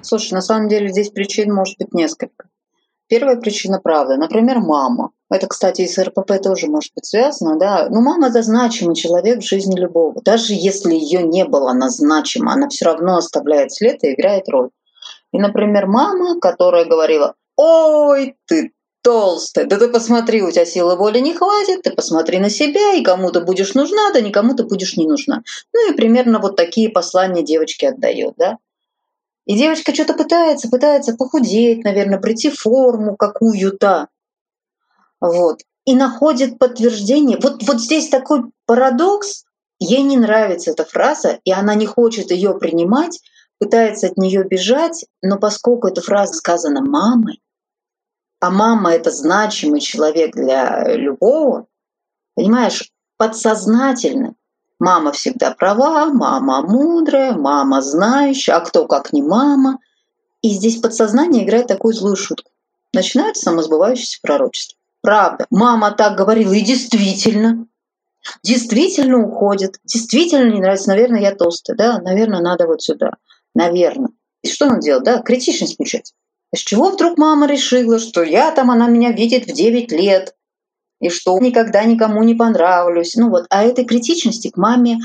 Слушай, 0.00 0.34
на 0.34 0.40
самом 0.40 0.68
деле 0.68 0.88
здесь 0.88 1.10
причин 1.10 1.52
может 1.52 1.76
быть 1.78 1.92
несколько. 1.92 2.46
Первая 3.08 3.36
причина 3.36 3.80
правда. 3.82 4.16
Например, 4.16 4.58
мама. 4.58 5.10
Это, 5.30 5.46
кстати, 5.46 5.82
и 5.82 5.88
с 5.88 5.98
РПП 5.98 6.42
тоже 6.42 6.66
может 6.66 6.92
быть 6.94 7.06
связано, 7.06 7.58
да. 7.58 7.88
Но 7.88 8.00
мама 8.00 8.28
это 8.28 8.42
значимый 8.42 8.96
человек 8.96 9.40
в 9.40 9.46
жизни 9.46 9.78
любого. 9.78 10.20
Даже 10.22 10.54
если 10.54 10.94
ее 10.94 11.22
не 11.22 11.44
было, 11.44 11.70
она 11.70 11.88
значима, 11.88 12.52
она 12.52 12.68
все 12.68 12.86
равно 12.86 13.16
оставляет 13.16 13.72
след 13.72 14.02
и 14.02 14.12
играет 14.12 14.48
роль. 14.48 14.70
И, 15.32 15.38
например, 15.38 15.86
мама, 15.86 16.40
которая 16.40 16.84
говорила, 16.84 17.34
ой, 17.56 18.36
ты 18.46 18.72
толстая, 19.02 19.66
да 19.66 19.78
ты 19.78 19.88
посмотри, 19.88 20.42
у 20.42 20.50
тебя 20.50 20.64
силы 20.64 20.96
воли 20.96 21.20
не 21.20 21.32
хватит, 21.32 21.82
ты 21.82 21.92
посмотри 21.92 22.40
на 22.40 22.50
себя, 22.50 22.94
и 22.94 23.04
кому-то 23.04 23.40
будешь 23.40 23.74
нужна, 23.74 24.10
да 24.12 24.20
никому 24.20 24.54
ты 24.56 24.64
будешь 24.64 24.96
не 24.96 25.06
нужна. 25.06 25.42
Ну 25.72 25.92
и 25.92 25.94
примерно 25.94 26.40
вот 26.40 26.56
такие 26.56 26.88
послания 26.88 27.44
девочке 27.44 27.90
отдает, 27.90 28.34
да. 28.36 28.58
И 29.46 29.56
девочка 29.56 29.94
что-то 29.94 30.14
пытается, 30.14 30.68
пытается 30.68 31.16
похудеть, 31.16 31.84
наверное, 31.84 32.18
прийти 32.18 32.50
в 32.50 32.58
форму 32.58 33.16
какую-то. 33.16 34.08
Вот. 35.20 35.60
И 35.84 35.94
находит 35.94 36.58
подтверждение. 36.58 37.38
Вот, 37.40 37.62
вот 37.62 37.80
здесь 37.80 38.08
такой 38.08 38.50
парадокс. 38.66 39.44
Ей 39.78 40.02
не 40.02 40.16
нравится 40.16 40.72
эта 40.72 40.84
фраза, 40.84 41.38
и 41.44 41.52
она 41.52 41.74
не 41.74 41.86
хочет 41.86 42.30
ее 42.30 42.58
принимать, 42.58 43.20
пытается 43.58 44.06
от 44.06 44.16
нее 44.16 44.42
бежать, 44.42 45.04
но 45.22 45.38
поскольку 45.38 45.88
эта 45.88 46.00
фраза 46.00 46.32
сказана 46.32 46.80
мамой, 46.80 47.42
а 48.40 48.50
мама 48.50 48.92
это 48.92 49.10
значимый 49.10 49.80
человек 49.80 50.34
для 50.34 50.82
любого, 50.94 51.66
понимаешь, 52.34 52.90
подсознательно 53.18 54.34
мама 54.78 55.12
всегда 55.12 55.52
права, 55.52 56.06
мама 56.06 56.62
мудрая, 56.62 57.32
мама 57.32 57.82
знающая, 57.82 58.56
а 58.56 58.60
кто 58.60 58.86
как 58.86 59.12
не 59.12 59.22
мама. 59.22 59.78
И 60.42 60.50
здесь 60.50 60.80
подсознание 60.80 61.44
играет 61.44 61.66
такую 61.66 61.94
злую 61.94 62.16
шутку. 62.16 62.50
начинается 62.92 63.44
самосбывающееся 63.44 64.18
пророчество. 64.22 64.78
Правда, 65.02 65.46
мама 65.50 65.92
так 65.92 66.16
говорила, 66.16 66.52
и 66.52 66.62
действительно, 66.62 67.66
действительно 68.42 69.18
уходит, 69.18 69.78
действительно 69.84 70.50
не 70.50 70.60
нравится, 70.60 70.88
наверное, 70.88 71.20
я 71.20 71.34
толстая, 71.34 71.76
да, 71.76 72.00
наверное, 72.00 72.40
надо 72.40 72.66
вот 72.66 72.82
сюда, 72.82 73.12
наверное. 73.54 74.10
И 74.42 74.48
что 74.48 74.66
он 74.66 74.80
делает, 74.80 75.04
да, 75.04 75.20
критичность 75.20 75.74
включать. 75.74 76.12
С 76.54 76.60
чего 76.60 76.90
вдруг 76.90 77.18
мама 77.18 77.46
решила, 77.46 77.98
что 77.98 78.22
я 78.22 78.50
там, 78.52 78.70
она 78.70 78.88
меня 78.88 79.12
видит 79.12 79.46
в 79.46 79.52
9 79.52 79.92
лет, 79.92 80.34
и 81.00 81.08
что 81.08 81.38
никогда 81.38 81.84
никому 81.84 82.22
не 82.22 82.34
понравлюсь. 82.34 83.14
Ну 83.16 83.30
вот, 83.30 83.46
а 83.50 83.64
этой 83.64 83.84
критичности 83.84 84.50
к 84.50 84.56
маме 84.56 84.98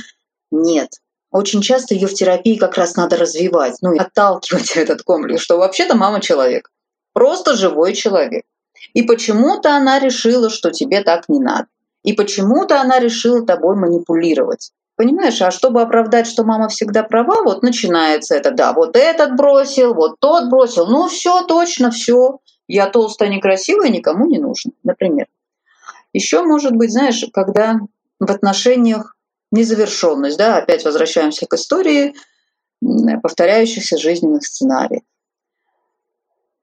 нет. 0.51 0.89
Очень 1.31 1.62
часто 1.62 1.95
ее 1.95 2.07
в 2.07 2.13
терапии 2.13 2.57
как 2.57 2.77
раз 2.77 2.95
надо 2.95 3.17
развивать, 3.17 3.77
ну 3.81 3.93
и 3.93 4.00
отталкивать 4.00 4.71
этот 4.75 5.03
комплекс, 5.03 5.41
что 5.41 5.57
вообще-то 5.57 5.95
мама 5.95 6.21
человек, 6.21 6.69
просто 7.13 7.55
живой 7.55 7.93
человек. 7.93 8.43
И 8.93 9.03
почему-то 9.03 9.75
она 9.75 10.00
решила, 10.00 10.50
что 10.50 10.71
тебе 10.71 11.01
так 11.01 11.29
не 11.29 11.39
надо. 11.39 11.67
И 12.03 12.13
почему-то 12.13 12.81
она 12.81 13.00
решила 13.00 13.45
тобой 13.45 13.75
манипулировать. 13.75 14.71
Понимаешь, 14.95 15.41
а 15.41 15.51
чтобы 15.51 15.81
оправдать, 15.81 16.27
что 16.27 16.43
мама 16.43 16.67
всегда 16.67 17.03
права, 17.03 17.43
вот 17.43 17.63
начинается 17.63 18.36
это, 18.36 18.51
да, 18.51 18.74
вот 18.74 18.95
этот 18.95 19.36
бросил, 19.36 19.93
вот 19.93 20.19
тот 20.19 20.50
бросил, 20.50 20.88
ну 20.88 21.07
все, 21.07 21.43
точно, 21.45 21.91
все, 21.91 22.39
я 22.67 22.88
толстая, 22.88 23.29
некрасивая, 23.29 23.89
никому 23.89 24.27
не 24.27 24.39
нужна, 24.39 24.71
например. 24.83 25.27
Еще 26.13 26.44
может 26.44 26.75
быть, 26.75 26.91
знаешь, 26.91 27.24
когда 27.34 27.80
в 28.20 28.30
отношениях 28.30 29.15
незавершенность, 29.51 30.38
да, 30.38 30.58
опять 30.58 30.86
возвращаемся 30.86 31.46
к 31.46 31.53
истории 31.53 32.15
повторяющихся 33.22 33.98
жизненных 33.98 34.46
сценариев. 34.46 35.03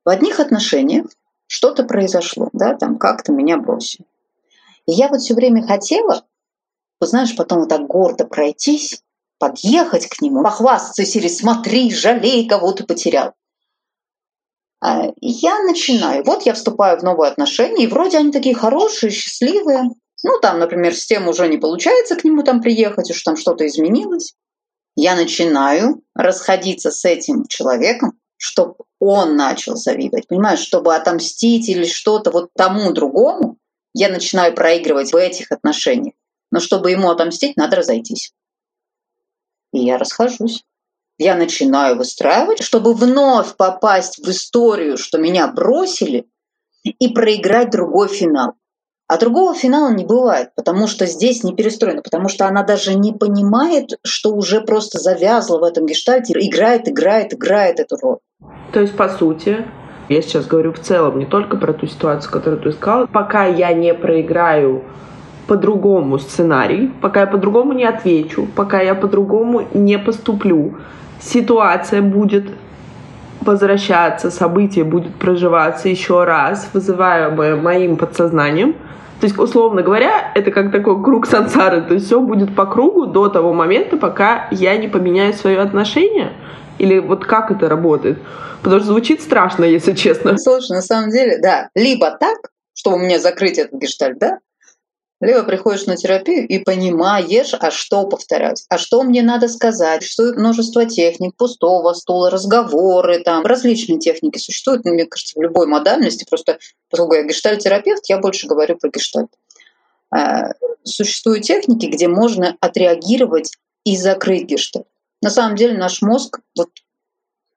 В 0.04 0.08
одних 0.08 0.40
отношениях 0.40 1.06
что-то 1.46 1.84
произошло, 1.84 2.48
да, 2.52 2.74
там 2.74 2.98
как-то 2.98 3.32
меня 3.32 3.58
бросили. 3.58 4.06
И 4.86 4.92
я 4.92 5.08
вот 5.08 5.20
все 5.20 5.34
время 5.34 5.66
хотела, 5.66 6.24
вот 7.00 7.10
знаешь, 7.10 7.36
потом 7.36 7.60
вот 7.60 7.68
так 7.68 7.86
гордо 7.86 8.24
пройтись, 8.24 9.02
подъехать 9.38 10.08
к 10.08 10.20
нему, 10.20 10.42
похвастаться 10.42 11.04
серии 11.04 11.28
«Смотри, 11.28 11.92
жалей, 11.92 12.48
кого 12.48 12.72
ты 12.72 12.84
потерял». 12.84 13.34
А, 14.80 15.12
я 15.20 15.62
начинаю. 15.62 16.24
Вот 16.24 16.42
я 16.46 16.54
вступаю 16.54 16.98
в 16.98 17.02
новые 17.02 17.30
отношения, 17.30 17.84
и 17.84 17.88
вроде 17.88 18.18
они 18.18 18.32
такие 18.32 18.54
хорошие, 18.54 19.10
счастливые. 19.10 19.90
Ну, 20.24 20.38
там, 20.40 20.58
например, 20.58 20.94
с 20.94 21.06
тем 21.06 21.28
уже 21.28 21.48
не 21.48 21.58
получается 21.58 22.16
к 22.16 22.24
нему 22.24 22.42
там 22.42 22.60
приехать, 22.60 23.10
уж 23.10 23.22
там 23.22 23.36
что-то 23.36 23.66
изменилось. 23.66 24.34
Я 24.96 25.14
начинаю 25.14 26.02
расходиться 26.14 26.90
с 26.90 27.04
этим 27.04 27.46
человеком, 27.46 28.18
чтобы 28.36 28.74
он 28.98 29.36
начал 29.36 29.76
завидовать. 29.76 30.26
Понимаешь, 30.26 30.60
чтобы 30.60 30.94
отомстить 30.94 31.68
или 31.68 31.84
что-то 31.84 32.30
вот 32.30 32.50
тому 32.56 32.92
другому, 32.92 33.58
я 33.94 34.08
начинаю 34.08 34.54
проигрывать 34.54 35.12
в 35.12 35.16
этих 35.16 35.52
отношениях. 35.52 36.14
Но 36.50 36.60
чтобы 36.60 36.90
ему 36.90 37.10
отомстить, 37.10 37.56
надо 37.56 37.76
разойтись. 37.76 38.32
И 39.72 39.80
я 39.80 39.98
расхожусь. 39.98 40.64
Я 41.18 41.34
начинаю 41.34 41.96
выстраивать, 41.96 42.62
чтобы 42.62 42.94
вновь 42.94 43.56
попасть 43.56 44.18
в 44.18 44.30
историю, 44.30 44.96
что 44.96 45.18
меня 45.18 45.48
бросили, 45.48 46.26
и 46.84 47.08
проиграть 47.08 47.70
другой 47.70 48.08
финал. 48.08 48.54
А 49.08 49.18
другого 49.18 49.54
финала 49.54 49.90
не 49.92 50.04
бывает, 50.04 50.50
потому 50.54 50.86
что 50.86 51.06
здесь 51.06 51.42
не 51.42 51.54
перестроено, 51.54 52.02
потому 52.02 52.28
что 52.28 52.46
она 52.46 52.62
даже 52.62 52.94
не 52.94 53.12
понимает, 53.12 53.98
что 54.04 54.34
уже 54.34 54.60
просто 54.60 54.98
завязла 54.98 55.58
в 55.58 55.64
этом 55.64 55.86
гештальте, 55.86 56.34
играет, 56.34 56.88
играет, 56.88 57.32
играет 57.32 57.80
эту 57.80 57.96
роль. 57.96 58.18
То 58.72 58.80
есть, 58.80 58.94
по 58.96 59.08
сути, 59.08 59.66
я 60.10 60.22
сейчас 60.22 60.46
говорю 60.46 60.72
в 60.72 60.80
целом, 60.80 61.18
не 61.18 61.26
только 61.26 61.56
про 61.56 61.72
ту 61.72 61.86
ситуацию, 61.86 62.30
которую 62.30 62.62
ты 62.62 62.72
сказала, 62.72 63.06
пока 63.06 63.46
я 63.46 63.72
не 63.72 63.94
проиграю 63.94 64.84
по-другому 65.46 66.18
сценарий, 66.18 66.92
пока 67.00 67.20
я 67.20 67.26
по-другому 67.26 67.72
не 67.72 67.84
отвечу, 67.84 68.46
пока 68.54 68.82
я 68.82 68.94
по-другому 68.94 69.66
не 69.72 69.98
поступлю, 69.98 70.76
ситуация 71.20 72.02
будет 72.02 72.44
возвращаться, 73.40 74.30
событие 74.30 74.84
будет 74.84 75.14
проживаться 75.14 75.88
еще 75.88 76.24
раз, 76.24 76.68
вызываемое 76.72 77.56
моим 77.56 77.96
подсознанием. 77.96 78.74
То 79.20 79.26
есть, 79.26 79.38
условно 79.38 79.82
говоря, 79.82 80.32
это 80.34 80.50
как 80.50 80.70
такой 80.70 81.02
круг 81.02 81.26
сансары. 81.26 81.82
То 81.82 81.94
есть 81.94 82.06
все 82.06 82.20
будет 82.20 82.54
по 82.54 82.66
кругу 82.66 83.06
до 83.06 83.28
того 83.28 83.52
момента, 83.52 83.96
пока 83.96 84.48
я 84.50 84.76
не 84.76 84.86
поменяю 84.86 85.32
свое 85.34 85.60
отношение. 85.60 86.32
Или 86.78 87.00
вот 87.00 87.24
как 87.24 87.50
это 87.50 87.68
работает? 87.68 88.18
Потому 88.62 88.80
что 88.80 88.90
звучит 88.90 89.20
страшно, 89.20 89.64
если 89.64 89.92
честно. 89.94 90.38
Слушай, 90.38 90.72
на 90.72 90.82
самом 90.82 91.10
деле, 91.10 91.38
да. 91.38 91.68
Либо 91.74 92.10
так, 92.12 92.38
чтобы 92.74 92.98
мне 92.98 93.18
закрыть 93.18 93.58
этот 93.58 93.80
гештальт, 93.80 94.18
да, 94.18 94.38
либо 95.20 95.42
приходишь 95.42 95.86
на 95.86 95.96
терапию 95.96 96.46
и 96.46 96.58
понимаешь, 96.58 97.52
а 97.58 97.70
что 97.70 98.06
повторять, 98.06 98.64
а 98.68 98.78
что 98.78 99.02
мне 99.02 99.22
надо 99.22 99.48
сказать. 99.48 100.02
Существует 100.02 100.36
множество 100.36 100.86
техник, 100.86 101.34
пустого 101.36 101.92
стула, 101.94 102.30
разговоры, 102.30 103.20
там 103.20 103.44
различные 103.44 103.98
техники 103.98 104.38
существуют, 104.38 104.84
мне 104.84 105.06
кажется, 105.06 105.38
в 105.38 105.42
любой 105.42 105.66
модальности. 105.66 106.24
Просто 106.28 106.58
поскольку 106.88 107.14
я 107.14 107.24
гештальт-терапевт, 107.24 108.08
я 108.08 108.18
больше 108.18 108.46
говорю 108.46 108.76
про 108.76 108.90
гештальт. 108.90 109.30
А, 110.10 110.52
существуют 110.84 111.42
техники, 111.42 111.86
где 111.86 112.06
можно 112.06 112.56
отреагировать 112.60 113.52
и 113.84 113.96
закрыть 113.96 114.44
гештальт. 114.44 114.86
На 115.20 115.30
самом 115.30 115.56
деле 115.56 115.76
наш 115.76 116.00
мозг, 116.00 116.40
вот 116.56 116.68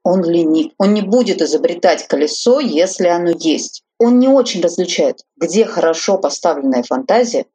он 0.04 0.24
ленив. 0.24 0.71
Он 0.80 0.95
не 0.95 1.02
будет 1.02 1.43
изобретать 1.43 2.08
колесо, 2.08 2.60
если 2.60 3.08
оно 3.08 3.32
есть 3.38 3.84
он 4.03 4.17
не 4.17 4.27
очень 4.27 4.63
различает, 4.63 5.27
где 5.37 5.63
хорошо 5.63 6.17
поставленная 6.17 6.81
фантазия, 6.81 7.45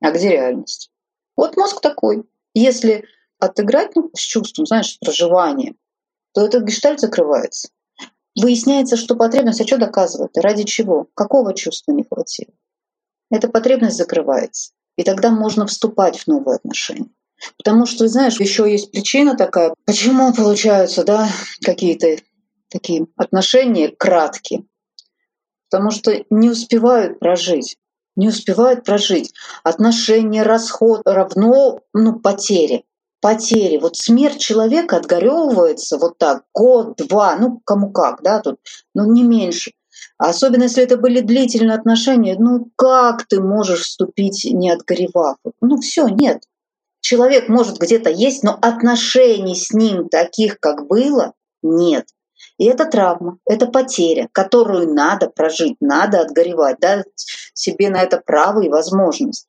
а 0.00 0.10
где 0.10 0.30
реальность. 0.30 0.90
Вот 1.36 1.56
мозг 1.56 1.80
такой. 1.80 2.24
Если 2.54 3.04
отыграть 3.38 3.94
ну, 3.94 4.10
с 4.12 4.18
чувством, 4.18 4.66
знаешь, 4.66 4.98
проживания, 4.98 5.76
то 6.34 6.44
этот 6.44 6.64
гештальт 6.64 6.98
закрывается. 6.98 7.68
Выясняется, 8.34 8.96
что 8.96 9.14
потребность, 9.14 9.60
а 9.60 9.66
что 9.66 9.78
доказывает, 9.78 10.36
ради 10.36 10.64
чего, 10.64 11.06
какого 11.14 11.54
чувства 11.54 11.92
не 11.92 12.02
хватило. 12.02 12.52
Эта 13.30 13.48
потребность 13.48 13.96
закрывается. 13.96 14.72
И 14.96 15.04
тогда 15.04 15.30
можно 15.30 15.68
вступать 15.68 16.18
в 16.18 16.26
новые 16.26 16.56
отношения. 16.56 17.10
Потому 17.56 17.86
что, 17.86 18.08
знаешь, 18.08 18.40
еще 18.40 18.68
есть 18.68 18.90
причина 18.90 19.36
такая, 19.36 19.72
почему 19.84 20.34
получаются 20.34 21.04
да, 21.04 21.28
какие-то 21.62 22.16
такие 22.70 23.06
отношения 23.16 23.88
краткие 23.88 24.64
потому 25.70 25.90
что 25.90 26.24
не 26.30 26.50
успевают 26.50 27.20
прожить. 27.20 27.76
Не 28.16 28.28
успевают 28.28 28.84
прожить. 28.84 29.32
Отношения, 29.62 30.42
расход 30.42 31.02
равно 31.04 31.80
ну, 31.94 32.18
потере. 32.18 32.82
Потери. 33.20 33.76
Вот 33.76 33.96
смерть 33.96 34.40
человека 34.40 34.96
отгоревывается 34.96 35.98
вот 35.98 36.18
так 36.18 36.42
год-два, 36.54 37.36
ну 37.36 37.60
кому 37.64 37.92
как, 37.92 38.22
да, 38.22 38.40
тут, 38.40 38.56
ну 38.94 39.12
не 39.12 39.22
меньше. 39.22 39.72
А 40.16 40.30
особенно 40.30 40.64
если 40.64 40.82
это 40.82 40.96
были 40.96 41.20
длительные 41.20 41.76
отношения, 41.76 42.36
ну 42.38 42.70
как 42.76 43.26
ты 43.26 43.40
можешь 43.40 43.82
вступить, 43.82 44.46
не 44.50 44.70
отгоревав? 44.70 45.36
Ну 45.60 45.80
все, 45.80 46.08
нет. 46.08 46.42
Человек 47.02 47.48
может 47.48 47.78
где-то 47.78 48.10
есть, 48.10 48.42
но 48.42 48.58
отношений 48.60 49.54
с 49.54 49.72
ним 49.72 50.08
таких, 50.08 50.58
как 50.58 50.86
было, 50.86 51.34
нет. 51.62 52.06
И 52.60 52.66
это 52.66 52.84
травма, 52.84 53.38
это 53.46 53.68
потеря, 53.68 54.28
которую 54.32 54.92
надо 54.92 55.30
прожить, 55.30 55.78
надо 55.80 56.20
отгоревать, 56.20 56.78
дать 56.78 57.06
себе 57.54 57.88
на 57.88 58.02
это 58.02 58.18
право 58.18 58.60
и 58.60 58.68
возможность. 58.68 59.48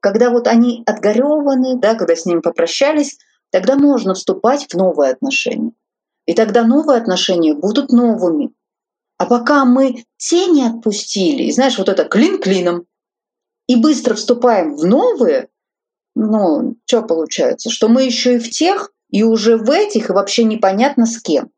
Когда 0.00 0.30
вот 0.30 0.46
они 0.46 0.82
отгореваны, 0.86 1.78
да, 1.78 1.94
когда 1.94 2.16
с 2.16 2.24
ним 2.24 2.40
попрощались, 2.40 3.18
тогда 3.50 3.76
можно 3.76 4.14
вступать 4.14 4.64
в 4.64 4.74
новые 4.74 5.12
отношения. 5.12 5.72
И 6.24 6.32
тогда 6.32 6.64
новые 6.64 6.98
отношения 6.98 7.52
будут 7.52 7.92
новыми. 7.92 8.54
А 9.18 9.26
пока 9.26 9.66
мы 9.66 10.04
те 10.16 10.46
не 10.46 10.66
отпустили, 10.66 11.42
и 11.42 11.52
знаешь, 11.52 11.76
вот 11.76 11.90
это 11.90 12.04
клин 12.04 12.40
клином, 12.40 12.86
и 13.66 13.76
быстро 13.76 14.14
вступаем 14.14 14.74
в 14.74 14.86
новые, 14.86 15.50
ну, 16.14 16.76
что 16.86 17.02
получается? 17.02 17.68
Что 17.68 17.88
мы 17.88 18.04
еще 18.04 18.36
и 18.36 18.38
в 18.38 18.48
тех, 18.48 18.90
и 19.10 19.22
уже 19.22 19.58
в 19.58 19.70
этих, 19.70 20.08
и 20.08 20.12
вообще 20.14 20.44
непонятно 20.44 21.04
с 21.04 21.20
кем. 21.20 21.50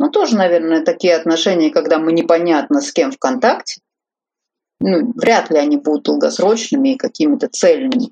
Ну, 0.00 0.08
тоже, 0.08 0.34
наверное, 0.34 0.82
такие 0.82 1.14
отношения, 1.14 1.68
когда 1.68 1.98
мы 1.98 2.12
непонятно 2.12 2.80
с 2.80 2.90
кем 2.90 3.12
в 3.12 3.18
контакте. 3.18 3.82
Ну, 4.80 5.12
вряд 5.14 5.50
ли 5.50 5.58
они 5.58 5.76
будут 5.76 6.04
долгосрочными 6.04 6.94
и 6.94 6.96
какими-то 6.96 7.48
цельными. 7.48 8.08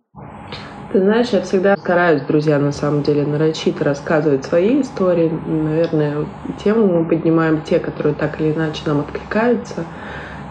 Ты 0.93 1.01
знаешь, 1.01 1.31
я 1.31 1.41
всегда 1.41 1.79
стараюсь, 1.79 2.21
друзья, 2.21 2.59
на 2.59 2.73
самом 2.73 3.03
деле, 3.05 3.25
нарочито 3.25 3.85
рассказывать 3.85 4.45
свои 4.45 4.83
истории. 4.83 5.33
Наверное, 5.47 6.27
тему 6.63 6.87
мы 6.87 7.07
поднимаем 7.07 7.63
те, 7.63 7.79
которые 7.79 8.15
так 8.15 8.39
или 8.39 8.53
иначе 8.53 8.83
нам 8.85 9.01
откликаются. 9.01 9.87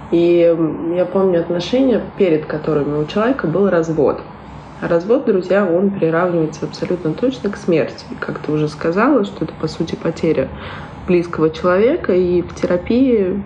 И 0.10 0.56
я 0.96 1.06
помню 1.06 1.42
отношения, 1.42 2.02
перед 2.18 2.48
которыми 2.48 2.98
у 2.98 3.06
человека 3.06 3.46
был 3.46 3.70
развод. 3.70 4.22
А 4.82 4.88
развод, 4.88 5.26
друзья, 5.26 5.68
он 5.68 5.92
приравнивается 5.92 6.66
абсолютно 6.66 7.14
точно 7.14 7.52
к 7.52 7.58
смерти. 7.58 8.06
Как 8.20 8.40
ты 8.40 8.52
уже 8.52 8.68
сказала, 8.68 9.24
что 9.24 9.46
это, 9.46 9.54
по 9.54 9.68
сути, 9.68 9.94
потеря 9.94 10.50
близкого 11.08 11.50
человека, 11.50 12.14
и 12.14 12.42
в 12.42 12.54
терапии 12.54 13.42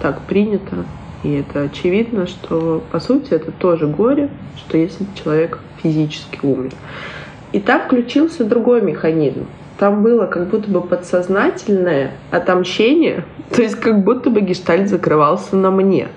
так 0.00 0.20
принято, 0.22 0.84
и 1.22 1.34
это 1.34 1.62
очевидно, 1.62 2.26
что 2.26 2.82
по 2.90 3.00
сути 3.00 3.34
это 3.34 3.52
тоже 3.52 3.86
горе, 3.86 4.30
что 4.56 4.78
если 4.78 5.04
человек 5.14 5.58
физически 5.82 6.40
умер. 6.42 6.72
И 7.52 7.60
там 7.60 7.82
включился 7.82 8.44
другой 8.44 8.80
механизм. 8.80 9.46
Там 9.78 10.02
было 10.02 10.26
как 10.26 10.48
будто 10.48 10.70
бы 10.70 10.80
подсознательное 10.80 12.12
отомщение, 12.30 13.24
то 13.54 13.62
есть 13.62 13.76
как 13.76 14.02
будто 14.02 14.30
бы 14.30 14.40
гештальт 14.40 14.88
закрывался 14.88 15.56
на 15.56 15.70
мне. 15.70 16.08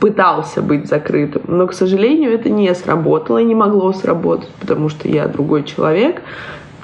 Пытался 0.00 0.60
быть 0.60 0.86
закрытым, 0.86 1.42
но, 1.48 1.66
к 1.66 1.72
сожалению, 1.72 2.32
это 2.32 2.50
не 2.50 2.72
сработало 2.74 3.38
и 3.38 3.44
не 3.44 3.54
могло 3.54 3.92
сработать, 3.92 4.50
потому 4.60 4.90
что 4.90 5.08
я 5.08 5.26
другой 5.26 5.64
человек, 5.64 6.20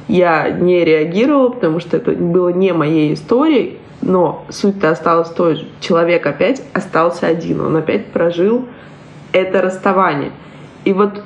я 0.09 0.51
не 0.51 0.85
реагировала, 0.85 1.51
потому 1.51 1.81
что 1.81 1.97
это 1.97 2.13
было 2.13 2.51
не 2.51 2.73
моей 2.73 3.15
историей, 3.15 3.79
но 4.03 4.45
суть-то 4.51 4.91
осталась 4.91 5.31
той 5.31 5.57
же. 5.57 5.69
Человек 5.81 6.27
опять 6.27 6.63
остался 6.73 7.27
один, 7.27 7.61
он 7.61 7.77
опять 7.77 8.07
прожил 8.07 8.67
это 9.33 9.63
расставание. 9.63 10.31
И 10.85 10.93
вот 10.93 11.23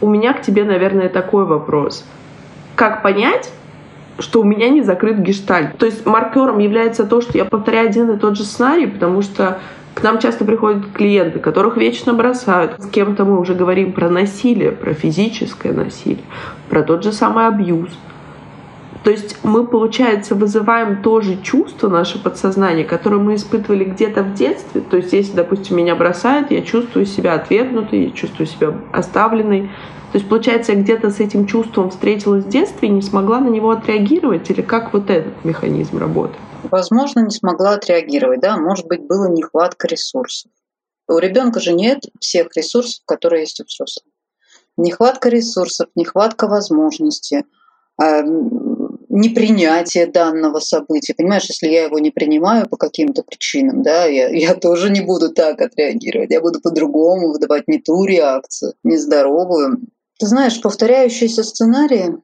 у 0.00 0.08
меня 0.08 0.34
к 0.34 0.42
тебе, 0.42 0.64
наверное, 0.64 1.08
такой 1.08 1.44
вопрос. 1.44 2.04
Как 2.76 3.02
понять, 3.02 3.50
что 4.18 4.40
у 4.40 4.44
меня 4.44 4.68
не 4.68 4.82
закрыт 4.82 5.18
гештальт? 5.18 5.76
То 5.78 5.86
есть 5.86 6.06
маркером 6.06 6.58
является 6.58 7.04
то, 7.04 7.20
что 7.20 7.36
я 7.38 7.44
повторяю 7.44 7.88
один 7.88 8.10
и 8.10 8.18
тот 8.18 8.36
же 8.36 8.44
сценарий, 8.44 8.86
потому 8.86 9.22
что 9.22 9.58
к 9.94 10.02
нам 10.02 10.18
часто 10.18 10.44
приходят 10.44 10.92
клиенты, 10.92 11.38
которых 11.38 11.76
вечно 11.76 12.14
бросают. 12.14 12.76
С 12.78 12.88
кем-то 12.88 13.24
мы 13.24 13.38
уже 13.38 13.54
говорим 13.54 13.92
про 13.92 14.08
насилие, 14.08 14.72
про 14.72 14.94
физическое 14.94 15.72
насилие, 15.72 16.24
про 16.68 16.82
тот 16.82 17.04
же 17.04 17.12
самый 17.12 17.46
абьюз. 17.46 17.90
То 19.04 19.10
есть 19.10 19.38
мы, 19.42 19.66
получается, 19.66 20.34
вызываем 20.34 21.02
тоже 21.02 21.36
чувство, 21.42 21.88
наше 21.88 22.22
подсознание, 22.22 22.84
которое 22.84 23.18
мы 23.18 23.34
испытывали 23.34 23.84
где-то 23.84 24.22
в 24.22 24.34
детстве. 24.34 24.80
То 24.80 24.96
есть 24.96 25.12
если, 25.12 25.34
допустим, 25.34 25.76
меня 25.76 25.96
бросают, 25.96 26.52
я 26.52 26.62
чувствую 26.62 27.06
себя 27.06 27.34
отвергнутой, 27.34 28.04
я 28.04 28.10
чувствую 28.12 28.46
себя 28.46 28.74
оставленной. 28.92 29.70
То 30.12 30.18
есть, 30.18 30.28
получается, 30.28 30.72
я 30.72 30.78
где-то 30.78 31.10
с 31.10 31.20
этим 31.20 31.46
чувством 31.46 31.90
встретилась 31.90 32.44
в 32.44 32.48
детстве 32.48 32.88
и 32.88 32.92
не 32.92 33.02
смогла 33.02 33.40
на 33.40 33.48
него 33.48 33.70
отреагировать? 33.70 34.48
Или 34.50 34.60
как 34.60 34.92
вот 34.92 35.10
этот 35.10 35.44
механизм 35.44 35.98
работает? 35.98 36.38
Возможно, 36.62 37.20
не 37.20 37.30
смогла 37.30 37.74
отреагировать, 37.74 38.40
да, 38.40 38.56
может 38.56 38.86
быть, 38.86 39.02
была 39.02 39.28
нехватка 39.28 39.88
ресурсов. 39.88 40.50
У 41.08 41.18
ребенка 41.18 41.60
же 41.60 41.72
нет 41.72 42.04
всех 42.20 42.56
ресурсов, 42.56 43.02
которые 43.04 43.42
есть 43.42 43.60
у 43.60 43.64
взрослых. 43.64 44.06
Нехватка 44.76 45.28
ресурсов, 45.28 45.88
нехватка 45.94 46.46
возможностей, 46.46 47.44
эм, 48.00 48.98
непринятие 49.08 50.06
данного 50.06 50.60
события. 50.60 51.14
Понимаешь, 51.14 51.44
если 51.44 51.68
я 51.68 51.84
его 51.84 51.98
не 51.98 52.10
принимаю 52.10 52.66
по 52.68 52.76
каким-то 52.76 53.22
причинам, 53.22 53.82
да, 53.82 54.06
я, 54.06 54.28
я 54.28 54.54
тоже 54.54 54.90
не 54.90 55.02
буду 55.02 55.30
так 55.30 55.60
отреагировать. 55.60 56.30
Я 56.30 56.40
буду 56.40 56.60
по-другому 56.60 57.32
выдавать 57.32 57.68
не 57.68 57.78
ту 57.78 58.04
реакцию, 58.04 58.74
нездоровую. 58.82 59.80
Ты 60.18 60.26
знаешь, 60.26 60.60
повторяющиеся 60.62 61.42
сценарии 61.42 62.16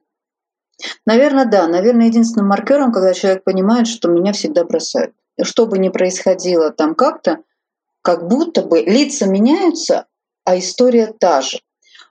Наверное, 1.05 1.45
да. 1.45 1.67
Наверное, 1.67 2.07
единственным 2.07 2.49
маркером, 2.49 2.91
когда 2.91 3.13
человек 3.13 3.43
понимает, 3.43 3.87
что 3.87 4.09
меня 4.09 4.33
всегда 4.33 4.63
бросают. 4.63 5.13
Что 5.41 5.65
бы 5.65 5.77
ни 5.77 5.89
происходило 5.89 6.71
там 6.71 6.95
как-то, 6.95 7.39
как 8.01 8.27
будто 8.27 8.61
бы 8.61 8.81
лица 8.81 9.25
меняются, 9.25 10.05
а 10.45 10.57
история 10.57 11.13
та 11.19 11.41
же. 11.41 11.59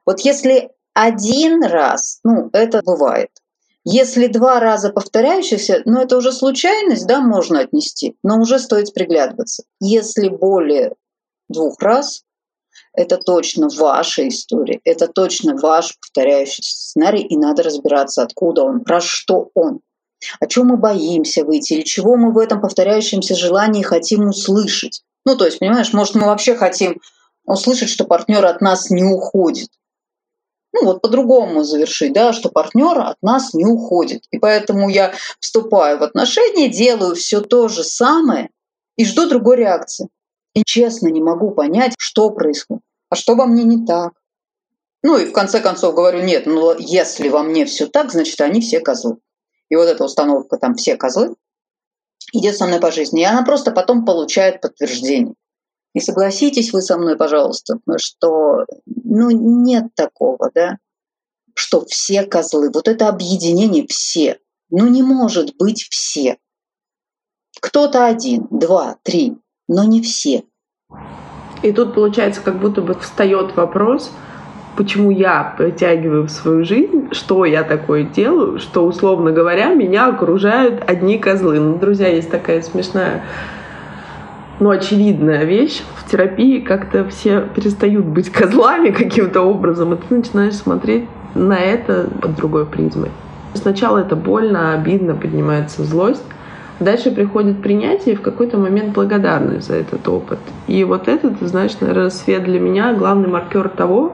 Вот 0.06 0.20
если 0.20 0.70
один 0.94 1.62
раз, 1.62 2.20
ну, 2.24 2.50
это 2.52 2.82
бывает. 2.82 3.30
Если 3.84 4.26
два 4.26 4.60
раза 4.60 4.90
повторяющихся, 4.90 5.82
ну, 5.84 6.00
это 6.00 6.16
уже 6.16 6.32
случайность, 6.32 7.06
да, 7.06 7.20
можно 7.20 7.60
отнести, 7.60 8.16
но 8.22 8.38
уже 8.38 8.58
стоит 8.58 8.92
приглядываться. 8.92 9.64
Если 9.80 10.28
более 10.28 10.92
двух 11.48 11.80
раз, 11.80 12.24
это 12.92 13.16
точно 13.16 13.68
ваша 13.68 14.26
история, 14.28 14.80
это 14.84 15.08
точно 15.08 15.56
ваш 15.56 15.96
повторяющийся 15.98 16.72
сценарий, 16.72 17.22
и 17.22 17.36
надо 17.36 17.62
разбираться, 17.62 18.22
откуда 18.22 18.62
он, 18.62 18.84
про 18.84 19.00
что 19.00 19.50
он. 19.54 19.80
О 20.40 20.46
чем 20.46 20.66
мы 20.66 20.76
боимся 20.76 21.44
выйти, 21.44 21.74
или 21.74 21.82
чего 21.82 22.16
мы 22.16 22.32
в 22.32 22.38
этом 22.38 22.60
повторяющемся 22.60 23.36
желании 23.36 23.82
хотим 23.82 24.28
услышать. 24.28 25.02
Ну, 25.24 25.36
то 25.36 25.44
есть, 25.44 25.60
понимаешь, 25.60 25.92
может, 25.92 26.14
мы 26.16 26.26
вообще 26.26 26.54
хотим 26.56 27.00
услышать, 27.44 27.88
что 27.88 28.04
партнер 28.04 28.44
от 28.44 28.60
нас 28.60 28.90
не 28.90 29.04
уходит. 29.04 29.68
Ну, 30.72 30.84
вот 30.84 31.00
по-другому 31.00 31.64
завершить, 31.64 32.12
да, 32.12 32.32
что 32.32 32.50
партнер 32.50 32.98
от 32.98 33.16
нас 33.22 33.54
не 33.54 33.64
уходит. 33.64 34.24
И 34.30 34.38
поэтому 34.38 34.88
я 34.88 35.14
вступаю 35.40 35.98
в 35.98 36.02
отношения, 36.02 36.68
делаю 36.68 37.14
все 37.14 37.40
то 37.40 37.68
же 37.68 37.84
самое 37.84 38.50
и 38.96 39.04
жду 39.04 39.28
другой 39.28 39.56
реакции. 39.56 40.08
И 40.58 40.62
честно 40.64 41.08
не 41.08 41.22
могу 41.22 41.52
понять, 41.52 41.94
что 41.98 42.30
происходит 42.30 42.82
а 43.10 43.16
что 43.16 43.34
во 43.34 43.46
мне 43.46 43.64
не 43.64 43.84
так? 43.86 44.12
Ну 45.02 45.16
и 45.16 45.26
в 45.26 45.32
конце 45.32 45.60
концов 45.60 45.94
говорю, 45.94 46.22
нет, 46.22 46.46
ну 46.46 46.76
если 46.78 47.28
во 47.28 47.42
мне 47.42 47.64
все 47.64 47.86
так, 47.86 48.10
значит 48.10 48.40
они 48.40 48.60
все 48.60 48.80
козлы. 48.80 49.18
И 49.70 49.76
вот 49.76 49.84
эта 49.84 50.04
установка 50.04 50.56
там 50.56 50.74
все 50.74 50.96
козлы 50.96 51.34
идет 52.32 52.56
со 52.56 52.66
мной 52.66 52.80
по 52.80 52.90
жизни. 52.90 53.22
И 53.22 53.24
она 53.24 53.44
просто 53.44 53.70
потом 53.70 54.04
получает 54.04 54.60
подтверждение. 54.60 55.34
И 55.94 56.00
согласитесь 56.00 56.72
вы 56.72 56.82
со 56.82 56.98
мной, 56.98 57.16
пожалуйста, 57.16 57.78
что 57.96 58.66
ну, 58.86 59.30
нет 59.30 59.86
такого, 59.94 60.50
да, 60.54 60.78
что 61.54 61.84
все 61.86 62.24
козлы. 62.24 62.70
Вот 62.72 62.88
это 62.88 63.08
объединение 63.08 63.86
все. 63.88 64.38
Ну 64.70 64.88
не 64.88 65.02
может 65.02 65.56
быть 65.56 65.86
все. 65.90 66.38
Кто-то 67.60 68.04
один, 68.04 68.46
два, 68.50 68.98
три, 69.02 69.38
но 69.66 69.84
не 69.84 70.02
все. 70.02 70.44
И 71.62 71.72
тут 71.72 71.94
получается, 71.94 72.40
как 72.42 72.58
будто 72.58 72.82
бы 72.82 72.94
встает 72.94 73.56
вопрос, 73.56 74.12
почему 74.76 75.10
я 75.10 75.54
притягиваю 75.58 76.24
в 76.24 76.30
свою 76.30 76.64
жизнь, 76.64 77.08
что 77.10 77.44
я 77.44 77.64
такое 77.64 78.04
делаю, 78.04 78.60
что, 78.60 78.86
условно 78.86 79.32
говоря, 79.32 79.74
меня 79.74 80.06
окружают 80.06 80.88
одни 80.88 81.18
козлы. 81.18 81.58
Ну, 81.58 81.76
друзья, 81.76 82.08
есть 82.08 82.30
такая 82.30 82.62
смешная, 82.62 83.24
но 84.60 84.70
очевидная 84.70 85.44
вещь. 85.44 85.82
В 85.96 86.08
терапии 86.08 86.60
как-то 86.60 87.04
все 87.08 87.40
перестают 87.54 88.06
быть 88.06 88.30
козлами 88.30 88.90
каким-то 89.02 89.42
образом, 89.42 89.94
и 89.94 89.96
ты 89.96 90.14
начинаешь 90.14 90.54
смотреть 90.54 91.08
на 91.34 91.58
это 91.58 92.08
под 92.20 92.36
другой 92.36 92.66
призмой. 92.66 93.10
Сначала 93.54 93.98
это 93.98 94.14
больно, 94.14 94.74
обидно, 94.74 95.14
поднимается 95.14 95.82
злость, 95.82 96.24
Дальше 96.80 97.10
приходит 97.10 97.60
принятие 97.60 98.14
и 98.14 98.16
в 98.16 98.22
какой-то 98.22 98.56
момент 98.56 98.92
благодарность 98.92 99.66
за 99.66 99.74
этот 99.74 100.06
опыт. 100.06 100.38
И 100.68 100.84
вот 100.84 101.08
это, 101.08 101.30
ты 101.30 101.46
знаешь, 101.46 101.72
наверное, 101.80 102.10
свет 102.10 102.44
для 102.44 102.60
меня 102.60 102.94
главный 102.94 103.28
маркер 103.28 103.68
того, 103.68 104.12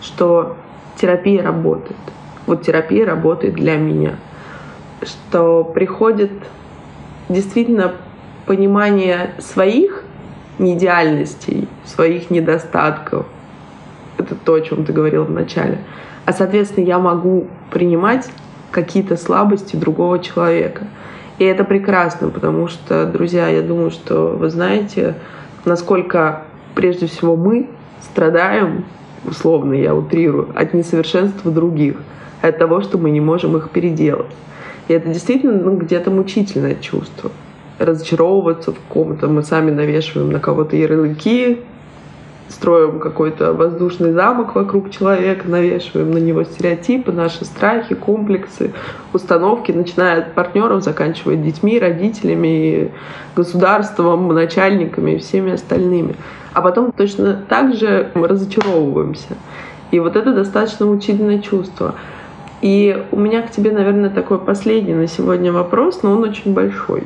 что 0.00 0.56
терапия 0.96 1.42
работает. 1.42 1.98
Вот 2.46 2.62
терапия 2.62 3.04
работает 3.04 3.54
для 3.54 3.76
меня. 3.76 4.14
Что 5.02 5.64
приходит 5.64 6.30
действительно 7.28 7.92
понимание 8.46 9.34
своих 9.38 10.02
неидеальностей, 10.58 11.68
своих 11.84 12.30
недостатков. 12.30 13.26
Это 14.16 14.34
то, 14.34 14.54
о 14.54 14.60
чем 14.62 14.86
ты 14.86 14.94
говорил 14.94 15.24
в 15.24 15.30
начале. 15.30 15.78
А, 16.24 16.32
соответственно, 16.32 16.86
я 16.86 16.98
могу 16.98 17.46
принимать 17.70 18.30
какие-то 18.70 19.18
слабости 19.18 19.76
другого 19.76 20.20
человека– 20.20 20.86
и 21.38 21.44
это 21.44 21.64
прекрасно, 21.64 22.30
потому 22.30 22.68
что, 22.68 23.06
друзья, 23.06 23.48
я 23.48 23.62
думаю, 23.62 23.90
что 23.90 24.36
вы 24.36 24.50
знаете, 24.50 25.14
насколько 25.64 26.42
прежде 26.74 27.06
всего 27.06 27.36
мы 27.36 27.68
страдаем, 28.02 28.84
условно 29.24 29.74
я 29.74 29.94
утрирую, 29.94 30.48
от 30.54 30.74
несовершенства 30.74 31.50
других, 31.52 31.96
от 32.42 32.58
того, 32.58 32.80
что 32.80 32.98
мы 32.98 33.10
не 33.10 33.20
можем 33.20 33.56
их 33.56 33.70
переделать. 33.70 34.26
И 34.88 34.92
это 34.92 35.08
действительно 35.08 35.52
ну, 35.52 35.76
где-то 35.76 36.10
мучительное 36.10 36.74
чувство. 36.74 37.30
Разочаровываться 37.78 38.72
в 38.72 38.78
ком-то, 38.88 39.28
мы 39.28 39.42
сами 39.44 39.70
навешиваем 39.70 40.32
на 40.32 40.40
кого-то 40.40 40.76
ярлыки, 40.76 41.60
строим 42.48 42.98
какой-то 42.98 43.52
воздушный 43.52 44.12
замок 44.12 44.54
вокруг 44.54 44.90
человека, 44.90 45.48
навешиваем 45.48 46.10
на 46.10 46.18
него 46.18 46.44
стереотипы, 46.44 47.12
наши 47.12 47.44
страхи, 47.44 47.94
комплексы, 47.94 48.72
установки, 49.12 49.72
начиная 49.72 50.20
от 50.20 50.34
партнеров, 50.34 50.82
заканчивая 50.82 51.36
детьми, 51.36 51.78
родителями, 51.78 52.90
государством, 53.36 54.28
начальниками 54.28 55.12
и 55.12 55.18
всеми 55.18 55.52
остальными. 55.52 56.16
А 56.52 56.62
потом 56.62 56.92
точно 56.92 57.40
так 57.48 57.74
же 57.74 58.10
мы 58.14 58.26
разочаровываемся. 58.28 59.36
И 59.90 60.00
вот 60.00 60.16
это 60.16 60.32
достаточно 60.32 60.86
мучительное 60.86 61.38
чувство. 61.38 61.94
И 62.60 63.04
у 63.12 63.16
меня 63.16 63.42
к 63.42 63.50
тебе, 63.50 63.70
наверное, 63.70 64.10
такой 64.10 64.38
последний 64.38 64.94
на 64.94 65.06
сегодня 65.06 65.52
вопрос, 65.52 66.02
но 66.02 66.12
он 66.12 66.24
очень 66.24 66.52
большой 66.52 67.04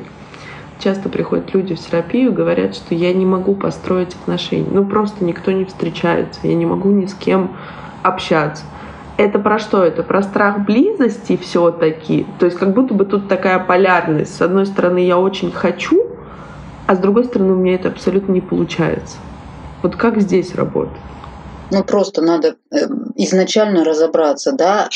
часто 0.83 1.09
приходят 1.09 1.53
люди 1.53 1.75
в 1.75 1.79
терапию 1.79 2.33
говорят, 2.33 2.75
что 2.75 2.93
я 2.93 3.13
не 3.13 3.25
могу 3.25 3.55
построить 3.55 4.13
отношения. 4.15 4.67
Ну, 4.69 4.85
просто 4.85 5.23
никто 5.23 5.51
не 5.51 5.65
встречается, 5.65 6.41
я 6.43 6.55
не 6.55 6.65
могу 6.65 6.89
ни 6.89 7.05
с 7.05 7.13
кем 7.13 7.55
общаться. 8.03 8.63
Это 9.17 9.39
про 9.39 9.59
что? 9.59 9.83
Это 9.83 10.03
про 10.03 10.23
страх 10.23 10.65
близости 10.65 11.37
все-таки. 11.37 12.25
То 12.39 12.47
есть 12.47 12.57
как 12.57 12.73
будто 12.73 12.93
бы 12.93 13.05
тут 13.05 13.29
такая 13.29 13.59
полярность. 13.59 14.35
С 14.35 14.41
одной 14.41 14.65
стороны, 14.65 15.05
я 15.05 15.17
очень 15.17 15.51
хочу, 15.51 16.07
а 16.87 16.95
с 16.95 16.99
другой 16.99 17.25
стороны 17.25 17.53
у 17.53 17.57
меня 17.57 17.75
это 17.75 17.89
абсолютно 17.89 18.31
не 18.31 18.41
получается. 18.41 19.17
Вот 19.83 19.95
как 19.95 20.19
здесь 20.19 20.55
работать? 20.55 20.97
Ну, 21.71 21.83
просто 21.83 22.21
надо 22.21 22.55
э, 22.71 22.87
изначально 23.15 23.83
разобраться, 23.83 24.51
да, 24.51 24.89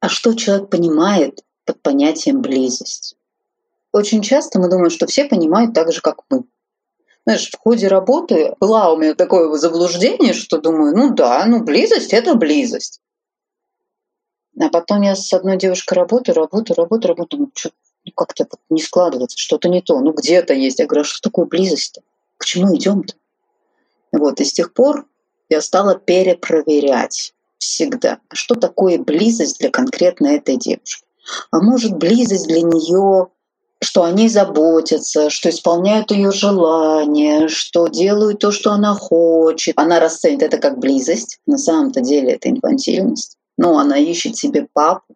а 0.00 0.08
что 0.08 0.34
человек 0.34 0.68
понимает 0.68 1.40
под 1.64 1.80
понятием 1.82 2.40
близость. 2.40 3.16
Очень 3.92 4.22
часто 4.22 4.60
мы 4.60 4.68
думаем, 4.68 4.90
что 4.90 5.06
все 5.06 5.24
понимают 5.24 5.74
так 5.74 5.92
же, 5.92 6.00
как 6.00 6.22
мы. 6.30 6.44
Знаешь, 7.26 7.50
в 7.50 7.58
ходе 7.58 7.88
работы 7.88 8.54
была 8.60 8.92
у 8.92 8.96
меня 8.96 9.14
такое 9.14 9.52
заблуждение, 9.56 10.32
что 10.32 10.58
думаю, 10.58 10.96
ну 10.96 11.14
да, 11.14 11.44
ну 11.46 11.62
близость— 11.62 12.12
это 12.14 12.34
близость. 12.34 13.00
А 14.58 14.68
потом 14.68 15.02
я 15.02 15.14
с 15.14 15.32
одной 15.32 15.56
девушкой 15.56 15.94
работаю, 15.94 16.34
работаю, 16.34 16.76
работаю, 16.76 17.14
работаю, 17.14 17.40
ну, 17.40 17.50
что 17.54 17.70
ну, 18.04 18.12
как-то 18.14 18.46
не 18.68 18.80
складывается, 18.80 19.38
что-то 19.38 19.68
не 19.68 19.82
то, 19.82 20.00
ну 20.00 20.12
где-то 20.12 20.54
есть. 20.54 20.78
Я 20.78 20.86
говорю, 20.86 21.02
а 21.02 21.04
что 21.04 21.20
такое 21.20 21.46
близость-то? 21.46 22.02
К 22.36 22.44
чему 22.44 22.74
идем-то? 22.76 23.14
Вот, 24.12 24.40
и 24.40 24.44
с 24.44 24.52
тех 24.52 24.72
пор 24.72 25.06
я 25.48 25.60
стала 25.60 25.96
перепроверять 25.96 27.34
всегда, 27.58 28.18
а 28.28 28.34
что 28.34 28.54
такое 28.54 28.98
близость 28.98 29.58
для 29.58 29.70
конкретно 29.70 30.28
этой 30.28 30.56
девушки. 30.56 31.04
А 31.50 31.60
может, 31.60 31.96
близость 31.96 32.48
для 32.48 32.62
нее, 32.62 33.28
что 33.82 34.04
о 34.04 34.12
ней 34.12 34.28
заботятся, 34.28 35.30
что 35.30 35.48
исполняют 35.48 36.10
ее 36.10 36.30
желания, 36.30 37.48
что 37.48 37.88
делают 37.88 38.40
то, 38.40 38.52
что 38.52 38.72
она 38.72 38.94
хочет. 38.94 39.78
Она 39.78 39.98
расценит 40.00 40.42
это 40.42 40.58
как 40.58 40.78
близость. 40.78 41.38
На 41.46 41.56
самом-то 41.56 42.00
деле 42.00 42.32
это 42.32 42.50
инфантильность. 42.50 43.38
Но 43.56 43.78
она 43.78 43.96
ищет 43.96 44.36
себе 44.36 44.68
папу. 44.72 45.14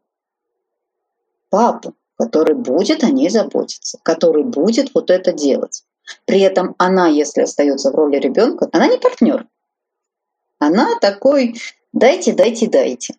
Папу, 1.51 1.95
который 2.17 2.55
будет 2.55 3.05
о 3.05 3.11
ней 3.11 3.29
заботиться, 3.29 3.99
который 4.03 4.45
будет 4.45 4.95
вот 4.95 5.11
это 5.11 5.33
делать. 5.33 5.85
При 6.25 6.41
этом 6.41 6.75
она, 6.79 7.09
если 7.09 7.43
остается 7.43 7.91
в 7.91 7.95
роли 7.95 8.17
ребенка, 8.17 8.69
она 8.73 8.87
не 8.89 8.97
партнер. 8.97 9.47
Она 10.59 10.99
такой 11.01 11.57
«дайте, 11.93 12.33
дайте, 12.33 12.67
дайте». 12.69 13.15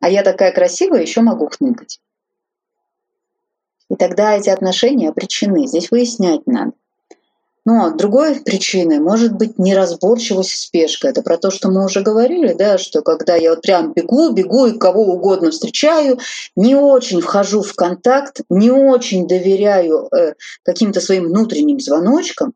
А 0.00 0.08
я 0.08 0.22
такая 0.22 0.52
красивая, 0.52 1.02
еще 1.02 1.20
могу 1.20 1.48
хныкать. 1.48 2.00
И 3.90 3.96
тогда 3.96 4.36
эти 4.36 4.50
отношения 4.50 5.10
обречены. 5.10 5.66
Здесь 5.66 5.90
выяснять 5.90 6.46
надо. 6.46 6.72
Но 7.66 7.92
другой 7.92 8.40
причиной 8.40 9.00
может 9.00 9.32
быть 9.32 9.58
неразборчивость 9.58 10.54
спешка. 10.54 11.08
Это 11.08 11.22
про 11.22 11.38
то, 11.38 11.50
что 11.50 11.70
мы 11.70 11.86
уже 11.86 12.02
говорили, 12.02 12.52
да, 12.52 12.76
что 12.76 13.00
когда 13.00 13.36
я 13.36 13.50
вот 13.50 13.62
прям 13.62 13.94
бегу, 13.94 14.32
бегу 14.32 14.66
и 14.66 14.78
кого 14.78 15.04
угодно 15.04 15.50
встречаю, 15.50 16.18
не 16.56 16.74
очень 16.74 17.22
вхожу 17.22 17.62
в 17.62 17.74
контакт, 17.74 18.42
не 18.50 18.70
очень 18.70 19.26
доверяю 19.26 20.08
э, 20.14 20.34
каким-то 20.62 21.00
своим 21.00 21.28
внутренним 21.28 21.80
звоночкам, 21.80 22.52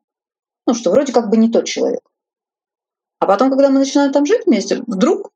ну, 0.66 0.74
что 0.74 0.90
вроде 0.90 1.14
как 1.14 1.30
бы 1.30 1.38
не 1.38 1.50
тот 1.50 1.64
человек. 1.64 2.02
А 3.18 3.26
потом, 3.26 3.48
когда 3.48 3.70
мы 3.70 3.78
начинаем 3.78 4.12
там 4.12 4.26
жить 4.26 4.42
вместе, 4.44 4.82
вдруг 4.86 5.30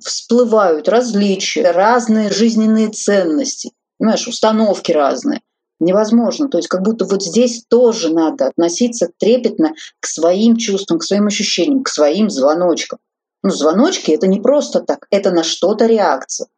всплывают 0.00 0.88
различия, 0.88 1.72
разные 1.72 2.30
жизненные 2.30 2.90
ценности, 2.90 3.72
понимаешь, 3.98 4.26
установки 4.26 4.92
разные. 4.92 5.42
Невозможно. 5.80 6.48
То 6.48 6.58
есть 6.58 6.68
как 6.68 6.82
будто 6.82 7.04
вот 7.04 7.22
здесь 7.22 7.64
тоже 7.68 8.12
надо 8.12 8.46
относиться 8.46 9.10
трепетно 9.18 9.74
к 10.00 10.06
своим 10.06 10.56
чувствам, 10.56 10.98
к 10.98 11.04
своим 11.04 11.26
ощущениям, 11.26 11.82
к 11.82 11.88
своим 11.88 12.30
звоночкам. 12.30 13.00
Ну, 13.42 13.50
звоночки— 13.50 14.10
это 14.12 14.26
не 14.26 14.40
просто 14.40 14.80
так, 14.80 15.06
это 15.10 15.30
на 15.30 15.44
что-то 15.44 15.86
реакция. 15.86 16.48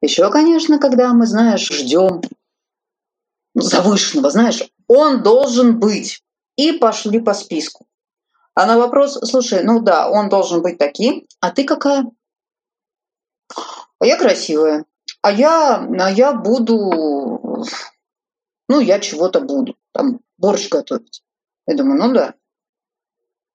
Еще, 0.00 0.28
конечно, 0.30 0.78
когда 0.78 1.12
мы, 1.12 1.26
знаешь, 1.26 1.68
ждем 1.70 2.20
завышенного, 3.54 4.30
знаешь, 4.30 4.62
он 4.88 5.22
должен 5.22 5.78
быть. 5.78 6.20
И 6.56 6.72
пошли 6.72 7.20
по 7.20 7.34
списку. 7.34 7.86
А 8.54 8.66
на 8.66 8.78
вопрос, 8.78 9.18
слушай, 9.28 9.64
ну 9.64 9.80
да, 9.80 10.08
он 10.08 10.28
должен 10.28 10.62
быть 10.62 10.78
таким, 10.78 11.26
а 11.40 11.50
ты 11.50 11.64
какая? 11.64 12.06
А 13.98 14.06
я 14.06 14.16
красивая. 14.16 14.84
А 15.24 15.32
я, 15.32 15.76
а 15.78 16.10
я 16.10 16.34
буду, 16.34 17.64
ну, 18.68 18.80
я 18.80 18.98
чего-то 19.00 19.40
буду, 19.40 19.74
там, 19.92 20.20
борщ 20.36 20.68
готовить. 20.68 21.22
Я 21.66 21.76
думаю, 21.76 21.98
ну 21.98 22.12
да. 22.12 22.34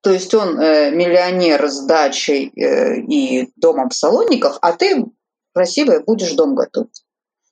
То 0.02 0.10
есть 0.10 0.34
он 0.34 0.60
э, 0.60 0.90
миллионер 0.90 1.70
с 1.70 1.86
дачей 1.86 2.52
э, 2.56 3.02
и 3.02 3.52
домом 3.56 3.90
в 3.90 3.94
Салониках, 3.94 4.58
а 4.64 4.74
ты 4.74 5.06
красивая 5.54 6.00
будешь 6.00 6.34
дом 6.34 6.56
готовить. 6.56 7.06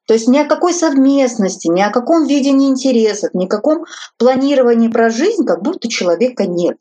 То 0.07 0.15
есть 0.15 0.27
ни 0.27 0.39
о 0.39 0.45
какой 0.45 0.73
совместности, 0.73 1.67
ни 1.67 1.81
о 1.81 1.91
каком 1.91 2.25
видении 2.25 2.69
интересов, 2.69 3.35
ни 3.35 3.45
о 3.45 3.49
каком 3.49 3.85
планировании 4.17 4.87
про 4.87 5.11
жизнь, 5.11 5.45
как 5.45 5.61
будто 5.61 5.89
человека 5.89 6.47
нет. 6.47 6.79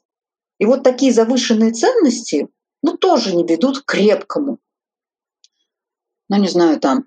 И 0.56 0.64
вот 0.64 0.82
такие 0.82 1.12
завышенные 1.12 1.72
ценности, 1.72 2.48
ну, 2.82 2.96
тоже 2.96 3.36
не 3.36 3.44
ведут 3.46 3.80
к 3.80 3.84
крепкому. 3.84 4.56
Ну, 6.30 6.36
не 6.38 6.48
знаю, 6.48 6.80
там, 6.80 7.04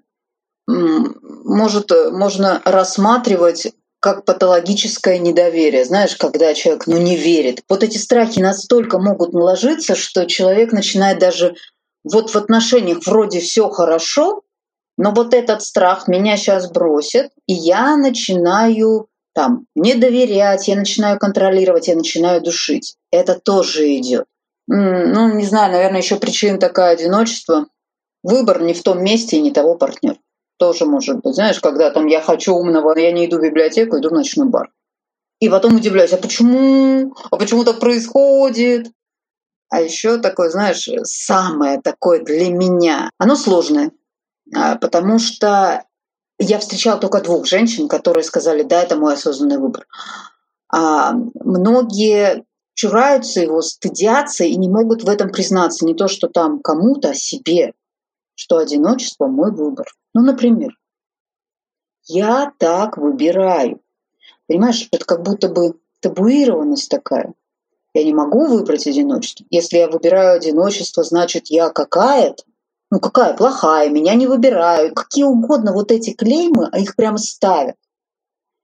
может, 0.69 1.91
можно 2.11 2.61
рассматривать 2.63 3.73
как 3.99 4.23
патологическое 4.23 5.17
недоверие. 5.17 5.83
Знаешь, 5.83 6.15
когда 6.15 6.53
человек 6.53 6.87
ну, 6.87 6.97
не 6.97 7.17
верит. 7.17 7.63
Вот 7.67 7.83
эти 7.83 7.97
страхи 7.97 8.39
настолько 8.39 8.99
могут 8.99 9.33
наложиться, 9.33 9.95
что 9.95 10.25
человек 10.25 10.71
начинает 10.71 11.19
даже 11.19 11.55
вот 12.03 12.29
в 12.29 12.35
отношениях 12.37 12.99
вроде 13.05 13.39
все 13.41 13.69
хорошо, 13.69 14.43
но 14.97 15.11
вот 15.11 15.33
этот 15.33 15.61
страх 15.61 16.07
меня 16.07 16.37
сейчас 16.37 16.69
бросит, 16.71 17.31
и 17.45 17.53
я 17.53 17.97
начинаю 17.97 19.07
там 19.33 19.65
не 19.75 19.95
доверять, 19.95 20.67
я 20.67 20.75
начинаю 20.75 21.19
контролировать, 21.19 21.87
я 21.87 21.95
начинаю 21.95 22.41
душить. 22.41 22.95
Это 23.11 23.39
тоже 23.39 23.95
идет. 23.95 24.25
Ну, 24.67 25.33
не 25.33 25.45
знаю, 25.45 25.71
наверное, 25.71 26.01
еще 26.01 26.17
причина 26.17 26.57
такая 26.57 26.93
одиночество. 26.93 27.67
Выбор 28.23 28.61
не 28.61 28.73
в 28.73 28.83
том 28.83 29.03
месте 29.03 29.37
и 29.37 29.41
не 29.41 29.51
того 29.51 29.75
партнера. 29.75 30.17
Тоже 30.59 30.85
может 30.85 31.21
быть. 31.21 31.35
Знаешь, 31.35 31.61
когда 31.61 31.89
там 31.89 32.05
я 32.07 32.21
хочу 32.21 32.53
умного, 32.53 32.97
я 32.99 33.13
не 33.13 33.25
иду 33.25 33.37
в 33.37 33.41
библиотеку, 33.41 33.97
иду 33.97 34.09
в 34.09 34.13
ночной 34.13 34.49
бар. 34.49 34.69
И 35.39 35.47
потом 35.47 35.77
удивляюсь, 35.77 36.11
а 36.11 36.17
почему? 36.17 37.15
А 37.31 37.37
почему 37.37 37.63
так 37.63 37.79
происходит? 37.79 38.91
А 39.69 39.81
еще 39.81 40.17
такое, 40.17 40.49
знаешь, 40.49 40.89
самое 41.03 41.79
такое 41.79 42.21
для 42.21 42.49
меня, 42.49 43.09
оно 43.17 43.35
сложное, 43.35 43.91
а, 44.53 44.75
потому 44.75 45.17
что 45.19 45.85
я 46.39 46.59
встречала 46.59 46.99
только 46.99 47.21
двух 47.21 47.45
женщин, 47.45 47.87
которые 47.87 48.23
сказали, 48.23 48.63
да, 48.63 48.81
это 48.81 48.97
мой 48.97 49.13
осознанный 49.13 49.59
выбор. 49.59 49.85
А 50.73 51.13
многие 51.13 52.43
чураются 52.73 53.41
его, 53.41 53.61
стыдятся 53.61 54.43
и 54.43 54.55
не 54.55 54.67
могут 54.67 55.03
в 55.03 55.09
этом 55.09 55.31
признаться. 55.31 55.85
Не 55.85 55.93
то, 55.93 56.07
что 56.07 56.27
там 56.27 56.59
кому-то, 56.59 57.11
а 57.11 57.13
себе, 57.13 57.73
что 58.35 58.57
одиночество– 58.57 59.27
мой 59.27 59.51
выбор. 59.51 59.85
Ну, 60.13 60.21
например, 60.21 60.77
я 62.03 62.51
так 62.57 62.97
выбираю. 62.97 63.81
Понимаешь, 64.47 64.87
это 64.91 65.05
как 65.05 65.23
будто 65.23 65.49
бы 65.49 65.79
табуированность 65.99 66.89
такая. 66.89 67.33
Я 67.93 68.03
не 68.03 68.13
могу 68.13 68.47
выбрать 68.47 68.87
одиночество. 68.87 69.45
Если 69.49 69.77
я 69.77 69.89
выбираю 69.89 70.37
одиночество, 70.37 71.03
значит, 71.03 71.47
я 71.47 71.69
какая-то 71.69 72.43
ну 72.91 72.99
какая 72.99 73.35
плохая, 73.35 73.89
меня 73.89 74.15
не 74.15 74.27
выбирают, 74.27 74.95
какие 74.95 75.23
угодно 75.23 75.73
вот 75.73 75.91
эти 75.91 76.13
клеймы, 76.13 76.69
а 76.71 76.79
их 76.79 76.95
прямо 76.95 77.17
ставят. 77.17 77.75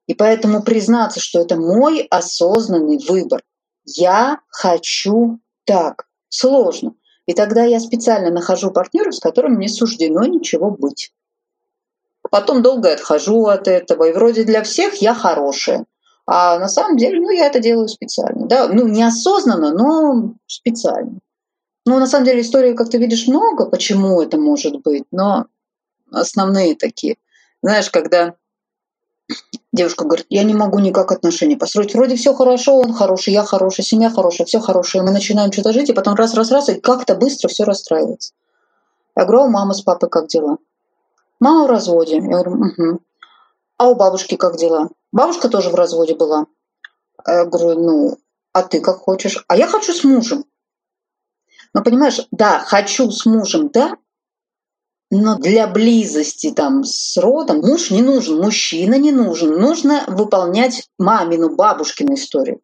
И 0.08 0.14
поэтому 0.14 0.64
признаться, 0.64 1.20
что 1.20 1.40
это 1.42 1.56
мой 1.56 2.02
осознанный 2.10 3.00
выбор. 3.08 3.44
Я 3.86 4.40
хочу 4.50 5.40
так. 5.66 6.08
Сложно. 6.30 6.96
И 7.28 7.34
тогда 7.34 7.64
я 7.64 7.80
специально 7.80 8.30
нахожу 8.30 8.72
партнера, 8.72 9.12
с 9.12 9.20
которым 9.20 9.60
не 9.60 9.68
суждено 9.68 10.26
ничего 10.26 10.70
быть. 10.70 11.12
Потом 12.36 12.62
долго 12.62 12.92
отхожу 12.92 13.46
от 13.46 13.70
этого. 13.70 14.04
И 14.04 14.12
вроде 14.12 14.44
для 14.44 14.62
всех 14.62 14.96
я 14.96 15.14
хорошая. 15.14 15.86
А 16.26 16.60
на 16.60 16.68
самом 16.68 16.98
деле, 16.98 17.22
ну, 17.22 17.30
я 17.30 17.46
это 17.48 17.62
делаю 17.62 17.88
специально. 17.88 18.46
Да? 18.46 18.68
Ну, 18.68 18.90
неосознанно, 18.90 19.72
но 19.72 20.34
специально. 20.46 21.20
Ну, 21.86 21.98
на 21.98 22.08
самом 22.08 22.26
деле, 22.26 22.42
истории, 22.42 22.74
как 22.74 22.90
ты 22.90 22.98
видишь, 22.98 23.30
много, 23.30 23.68
почему 23.68 24.22
это 24.22 24.38
может 24.38 24.82
быть, 24.82 25.06
но 25.12 25.46
основные 26.12 26.76
такие. 26.76 27.16
Знаешь, 27.64 27.90
когда 27.90 28.34
девушка 29.72 30.04
говорит, 30.04 30.26
я 30.30 30.44
не 30.44 30.54
могу 30.54 30.80
никак 30.80 31.14
отношения 31.14 31.56
построить. 31.56 31.96
Вроде 31.96 32.18
все 32.18 32.34
хорошо, 32.34 32.76
он 32.76 32.92
хороший, 32.92 33.32
я 33.32 33.46
хорошая, 33.46 33.86
семья 33.86 34.10
хорошая, 34.10 34.46
все 34.46 34.60
хорошее. 34.60 35.06
Мы 35.06 35.12
начинаем 35.12 35.54
что-то 35.54 35.72
жить, 35.72 35.88
и 35.88 35.94
потом 35.94 36.16
раз-раз-раз, 36.16 36.68
и 36.68 36.82
как-то 36.82 37.16
быстро 37.16 37.48
все 37.48 37.64
расстраивается. 37.64 38.34
Я 39.16 39.24
говорю, 39.24 39.56
а 39.56 39.74
с 39.74 39.82
папой 39.84 40.10
как 40.10 40.28
дела? 40.28 40.58
Мама 41.40 41.66
в 41.66 41.70
разводе. 41.70 42.16
Я 42.18 42.22
говорю, 42.22 42.52
угу. 42.52 43.00
А 43.78 43.90
у 43.90 43.96
бабушки 43.96 44.36
как 44.36 44.58
дела? 44.58 44.90
Бабушка 45.12 45.50
тоже 45.50 45.70
в 45.70 45.76
разводе 45.76 46.16
была. 46.16 46.46
Я 47.28 47.46
говорю, 47.46 47.80
ну, 47.80 48.18
а 48.54 48.64
ты 48.64 48.80
как 48.80 48.98
хочешь? 48.98 49.44
А 49.48 49.58
я 49.58 49.68
хочу 49.68 49.94
с 49.94 50.04
мужем. 50.04 50.46
Но 51.74 51.84
понимаешь, 51.84 52.26
да, 52.32 52.60
хочу 52.60 53.12
с 53.12 53.26
мужем, 53.26 53.70
да, 53.70 53.98
Но 55.12 55.38
для 55.38 55.68
близости 55.68 56.52
там 56.52 56.84
с 56.84 57.18
родом 57.18 57.60
муж 57.60 57.92
не 57.92 58.02
нужен, 58.02 58.38
мужчина 58.42 58.96
не 58.96 59.12
нужен. 59.12 59.60
Нужно 59.60 60.06
выполнять 60.08 60.90
мамину, 60.98 61.56
бабушкину 61.56 62.14
историю. 62.14 62.62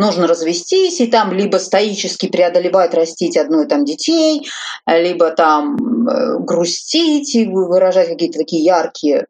Нужно 0.00 0.26
развестись 0.26 1.00
и 1.00 1.06
там 1.08 1.30
либо 1.32 1.58
стоически 1.58 2.28
преодолевать, 2.28 2.94
растить 2.94 3.36
одной 3.36 3.66
там 3.66 3.84
детей, 3.84 4.48
либо 4.86 5.30
там 5.30 5.76
э, 6.08 6.38
грустить 6.38 7.34
и 7.34 7.46
выражать 7.46 8.08
какие-то 8.08 8.38
такие 8.38 8.64
яркие 8.64 9.26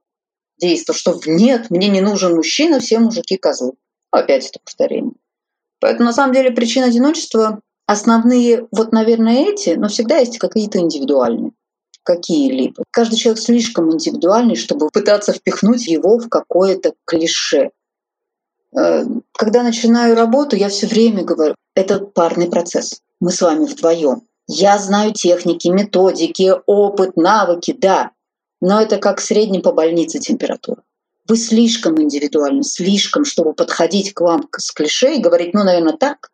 действия, 0.60 0.94
что 0.94 1.18
нет, 1.26 1.70
мне 1.70 1.88
не 1.88 2.00
нужен 2.00 2.36
мужчина, 2.36 2.78
все 2.78 3.00
мужики 3.00 3.36
козлы. 3.36 3.72
Опять 4.12 4.46
это 4.46 4.60
повторение. 4.64 5.14
Поэтому 5.80 6.06
на 6.06 6.12
самом 6.12 6.34
деле 6.34 6.52
причина 6.52 6.86
одиночества 6.86 7.60
основные, 7.86 8.68
вот, 8.70 8.92
наверное, 8.92 9.46
эти, 9.46 9.70
но 9.70 9.88
всегда 9.88 10.18
есть 10.18 10.38
какие-то 10.38 10.78
индивидуальные 10.78 11.50
какие-либо. 12.04 12.84
Каждый 12.90 13.16
человек 13.16 13.42
слишком 13.42 13.92
индивидуальный, 13.92 14.56
чтобы 14.56 14.88
пытаться 14.92 15.32
впихнуть 15.32 15.86
его 15.86 16.18
в 16.18 16.28
какое-то 16.28 16.94
клише. 17.04 17.70
Э, 18.76 19.04
когда 19.32 19.62
начинаю 19.62 20.14
работу, 20.14 20.56
я 20.56 20.68
все 20.68 20.86
время 20.86 21.24
говорю, 21.24 21.54
это 21.74 22.00
парный 22.00 22.48
процесс. 22.48 23.00
Мы 23.20 23.30
с 23.32 23.40
вами 23.40 23.64
вдвоем. 23.64 24.22
Я 24.46 24.78
знаю 24.78 25.12
техники, 25.12 25.68
методики, 25.68 26.54
опыт, 26.66 27.16
навыки, 27.16 27.72
да. 27.76 28.10
Но 28.60 28.80
это 28.80 28.98
как 28.98 29.20
средний 29.20 29.60
по 29.60 29.72
больнице 29.72 30.18
температура. 30.18 30.82
Вы 31.28 31.36
слишком 31.36 32.00
индивидуальны, 32.00 32.64
слишком, 32.64 33.24
чтобы 33.24 33.54
подходить 33.54 34.12
к 34.14 34.20
вам 34.20 34.48
с 34.56 34.72
клише 34.72 35.14
и 35.14 35.20
говорить, 35.20 35.54
ну, 35.54 35.62
наверное, 35.62 35.96
так, 35.96 36.30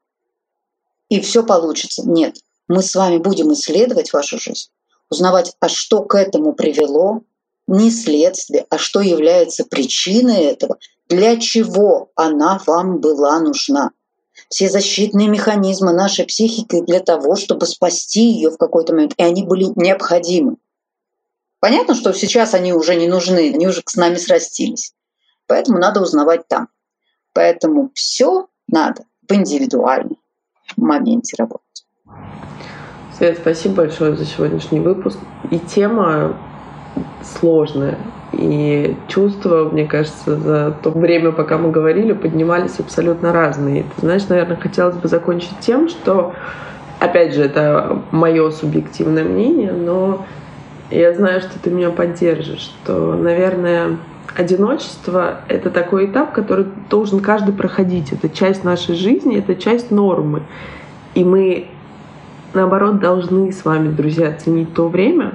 и 1.08 1.20
все 1.20 1.44
получится. 1.44 2.08
Нет, 2.08 2.36
мы 2.68 2.82
с 2.82 2.94
вами 2.94 3.18
будем 3.18 3.52
исследовать 3.52 4.12
вашу 4.12 4.38
жизнь, 4.38 4.70
узнавать, 5.10 5.54
а 5.60 5.68
что 5.68 6.02
к 6.02 6.14
этому 6.14 6.54
привело, 6.54 7.22
не 7.66 7.90
следствие, 7.90 8.66
а 8.70 8.78
что 8.78 9.00
является 9.00 9.64
причиной 9.64 10.44
этого, 10.44 10.78
для 11.08 11.36
чего 11.36 12.10
она 12.14 12.60
вам 12.66 12.98
была 12.98 13.38
нужна. 13.40 13.90
Все 14.48 14.68
защитные 14.68 15.28
механизмы 15.28 15.92
нашей 15.92 16.26
психики 16.26 16.80
для 16.82 17.00
того, 17.00 17.36
чтобы 17.36 17.66
спасти 17.66 18.30
ее 18.30 18.50
в 18.50 18.58
какой-то 18.58 18.94
момент, 18.94 19.14
и 19.16 19.22
они 19.22 19.44
были 19.44 19.66
необходимы. 19.76 20.56
Понятно, 21.60 21.94
что 21.94 22.12
сейчас 22.12 22.54
они 22.54 22.72
уже 22.72 22.94
не 22.96 23.08
нужны, 23.08 23.52
они 23.54 23.66
уже 23.66 23.82
с 23.84 23.96
нами 23.96 24.16
срастились. 24.16 24.92
Поэтому 25.46 25.78
надо 25.78 26.00
узнавать 26.02 26.46
там. 26.48 26.68
Поэтому 27.32 27.90
все 27.94 28.46
надо 28.68 29.04
в 29.28 29.32
индивидуальном 29.32 30.18
моменте 30.76 31.36
работать. 31.38 31.86
Свет, 33.16 33.38
спасибо 33.40 33.76
большое 33.76 34.16
за 34.16 34.26
сегодняшний 34.26 34.80
выпуск. 34.80 35.18
И 35.50 35.58
тема 35.58 36.38
сложная. 37.22 37.96
И 38.32 38.96
чувства, 39.08 39.68
мне 39.70 39.86
кажется, 39.86 40.36
за 40.36 40.74
то 40.82 40.90
время, 40.90 41.32
пока 41.32 41.58
мы 41.58 41.70
говорили, 41.70 42.12
поднимались 42.12 42.78
абсолютно 42.78 43.32
разные. 43.32 43.84
Ты 43.94 44.00
знаешь, 44.02 44.28
наверное, 44.28 44.56
хотелось 44.56 44.96
бы 44.96 45.08
закончить 45.08 45.58
тем, 45.60 45.88
что, 45.88 46.34
опять 46.98 47.34
же, 47.34 47.42
это 47.42 48.02
мое 48.10 48.50
субъективное 48.50 49.24
мнение, 49.24 49.72
но 49.72 50.26
я 50.90 51.14
знаю, 51.14 51.40
что 51.40 51.58
ты 51.58 51.70
меня 51.70 51.90
поддержишь, 51.90 52.72
что, 52.82 53.14
наверное, 53.14 53.96
одиночество— 54.36 55.40
это 55.48 55.70
такой 55.70 56.06
этап, 56.06 56.32
который 56.32 56.66
должен 56.90 57.20
каждый 57.20 57.54
проходить. 57.54 58.12
Это 58.12 58.28
часть 58.28 58.64
нашей 58.64 58.94
жизни, 58.94 59.38
это 59.38 59.54
часть 59.54 59.90
нормы. 59.90 60.42
И 61.14 61.24
мы, 61.24 61.68
наоборот, 62.54 63.00
должны 63.00 63.52
с 63.52 63.64
вами, 63.64 63.88
друзья, 63.88 64.32
ценить 64.32 64.74
то 64.74 64.88
время, 64.88 65.32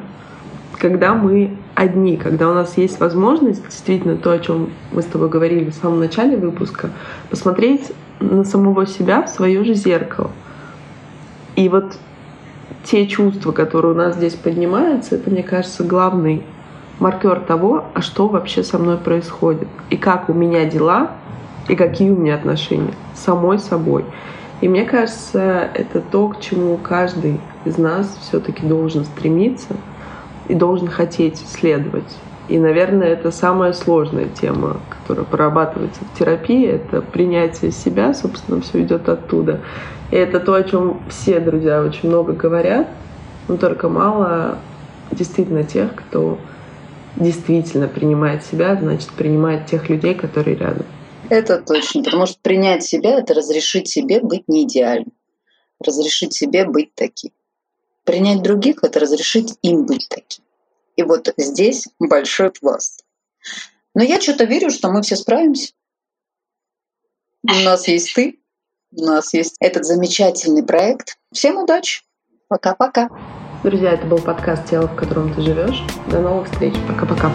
когда 0.82 1.13
мы 1.13 1.56
одни, 1.76 2.17
когда 2.17 2.50
у 2.50 2.56
нас 2.56 2.76
есть 2.76 3.00
возможность, 3.00 3.63
действительно 3.63 4.17
то, 4.17 4.32
о 4.32 4.39
чем 4.39 4.72
мы 4.91 5.04
с 5.04 5.06
тобой 5.06 5.30
говорили 5.30 5.70
в 5.70 5.76
самом 5.76 6.00
начале 6.00 6.36
выпуска, 6.36 6.89
посмотреть 7.30 7.91
на 8.20 8.44
самого 8.44 8.88
себя 8.88 9.22
в 9.22 9.30
свое 9.30 9.63
же 9.63 9.76
зеркало. 9.76 10.32
И 11.56 11.70
вот 11.70 11.96
те 12.84 13.06
чувства, 13.06 13.52
которые 13.52 13.94
у 13.94 13.96
нас 13.96 14.15
здесь 14.15 14.34
поднимаются, 14.34 15.15
это, 15.15 15.30
мне 15.30 15.44
кажется, 15.44 15.84
главный 15.84 16.41
маркер 16.98 17.41
того, 17.41 17.86
а 17.94 18.02
что 18.02 18.28
вообще 18.28 18.63
со 18.63 18.80
мной 18.80 18.98
происходит, 18.98 19.67
и 19.91 19.98
как 19.98 20.30
у 20.30 20.34
меня 20.34 20.65
дела, 20.65 21.12
и 21.70 21.76
какие 21.76 22.10
у 22.10 22.15
меня 22.15 22.34
отношения 22.34 22.96
с 23.13 23.20
самой 23.20 23.60
собой. 23.60 24.04
И 24.62 24.67
мне 24.67 24.86
кажется, 24.86 25.70
это 25.76 26.02
то, 26.02 26.30
к 26.30 26.39
чему 26.39 26.78
каждый 26.78 27.39
из 27.65 27.78
нас 27.78 28.17
все-таки 28.24 28.65
должен 28.65 29.06
стремиться 29.06 29.76
и 30.51 30.55
должен 30.55 30.89
хотеть 30.89 31.37
следовать. 31.37 32.17
И, 32.49 32.59
наверное, 32.59 33.07
это 33.07 33.31
самая 33.31 33.71
сложная 33.71 34.27
тема, 34.27 34.81
которая 34.89 35.25
прорабатывается 35.25 36.01
в 36.03 36.19
терапии. 36.19 36.67
Это 36.67 37.01
принятие 37.01 37.71
себя, 37.71 38.13
собственно, 38.13 38.59
все 38.59 38.81
идет 38.83 39.07
оттуда. 39.07 39.61
И 40.11 40.17
это 40.17 40.41
то, 40.41 40.53
о 40.53 40.63
чем 40.63 41.01
все 41.09 41.39
друзья 41.39 41.81
очень 41.81 42.09
много 42.09 42.33
говорят, 42.33 42.89
но 43.47 43.55
только 43.55 43.87
мало 43.87 44.57
действительно 45.09 45.63
тех, 45.63 45.95
кто 45.95 46.37
действительно 47.15 47.87
принимает 47.87 48.43
себя, 48.43 48.75
значит, 48.75 49.09
принимает 49.11 49.67
тех 49.67 49.87
людей, 49.87 50.15
которые 50.15 50.57
рядом. 50.57 50.85
Это 51.29 51.61
точно, 51.61 52.03
потому 52.03 52.25
что 52.25 52.37
принять 52.41 52.83
себя— 52.83 53.19
это 53.19 53.33
разрешить 53.33 53.87
себе 53.87 54.19
быть 54.19 54.49
не 54.49 54.65
идеальным, 54.65 55.13
разрешить 55.79 56.33
себе 56.33 56.65
быть 56.65 56.93
таким. 56.93 57.31
Принять 58.03 58.43
других— 58.43 58.79
это 58.83 58.99
разрешить 58.99 59.57
им 59.61 59.85
быть 59.85 60.07
таким. 60.09 60.40
И 61.01 61.03
вот 61.03 61.33
здесь 61.35 61.87
большой 61.99 62.51
пласт. 62.51 63.03
Но 63.95 64.03
я 64.03 64.21
что-то 64.21 64.43
верю, 64.43 64.69
что 64.69 64.91
мы 64.91 65.01
все 65.01 65.15
справимся. 65.15 65.73
У 67.43 67.53
нас 67.63 67.87
есть 67.87 68.13
ты, 68.13 68.39
у 68.91 69.03
нас 69.03 69.33
есть 69.33 69.55
этот 69.59 69.83
замечательный 69.83 70.63
проект. 70.63 71.17
Всем 71.33 71.57
удачи. 71.57 72.03
Пока-пока. 72.47 73.09
Друзья, 73.63 73.93
это 73.93 74.05
был 74.05 74.19
подкаст 74.19 74.69
«Тело, 74.69 74.87
в 74.87 74.95
котором 74.95 75.33
ты 75.33 75.41
живешь». 75.41 75.81
До 76.11 76.19
новых 76.19 76.51
встреч. 76.51 76.75
Пока-пока. 76.87 77.31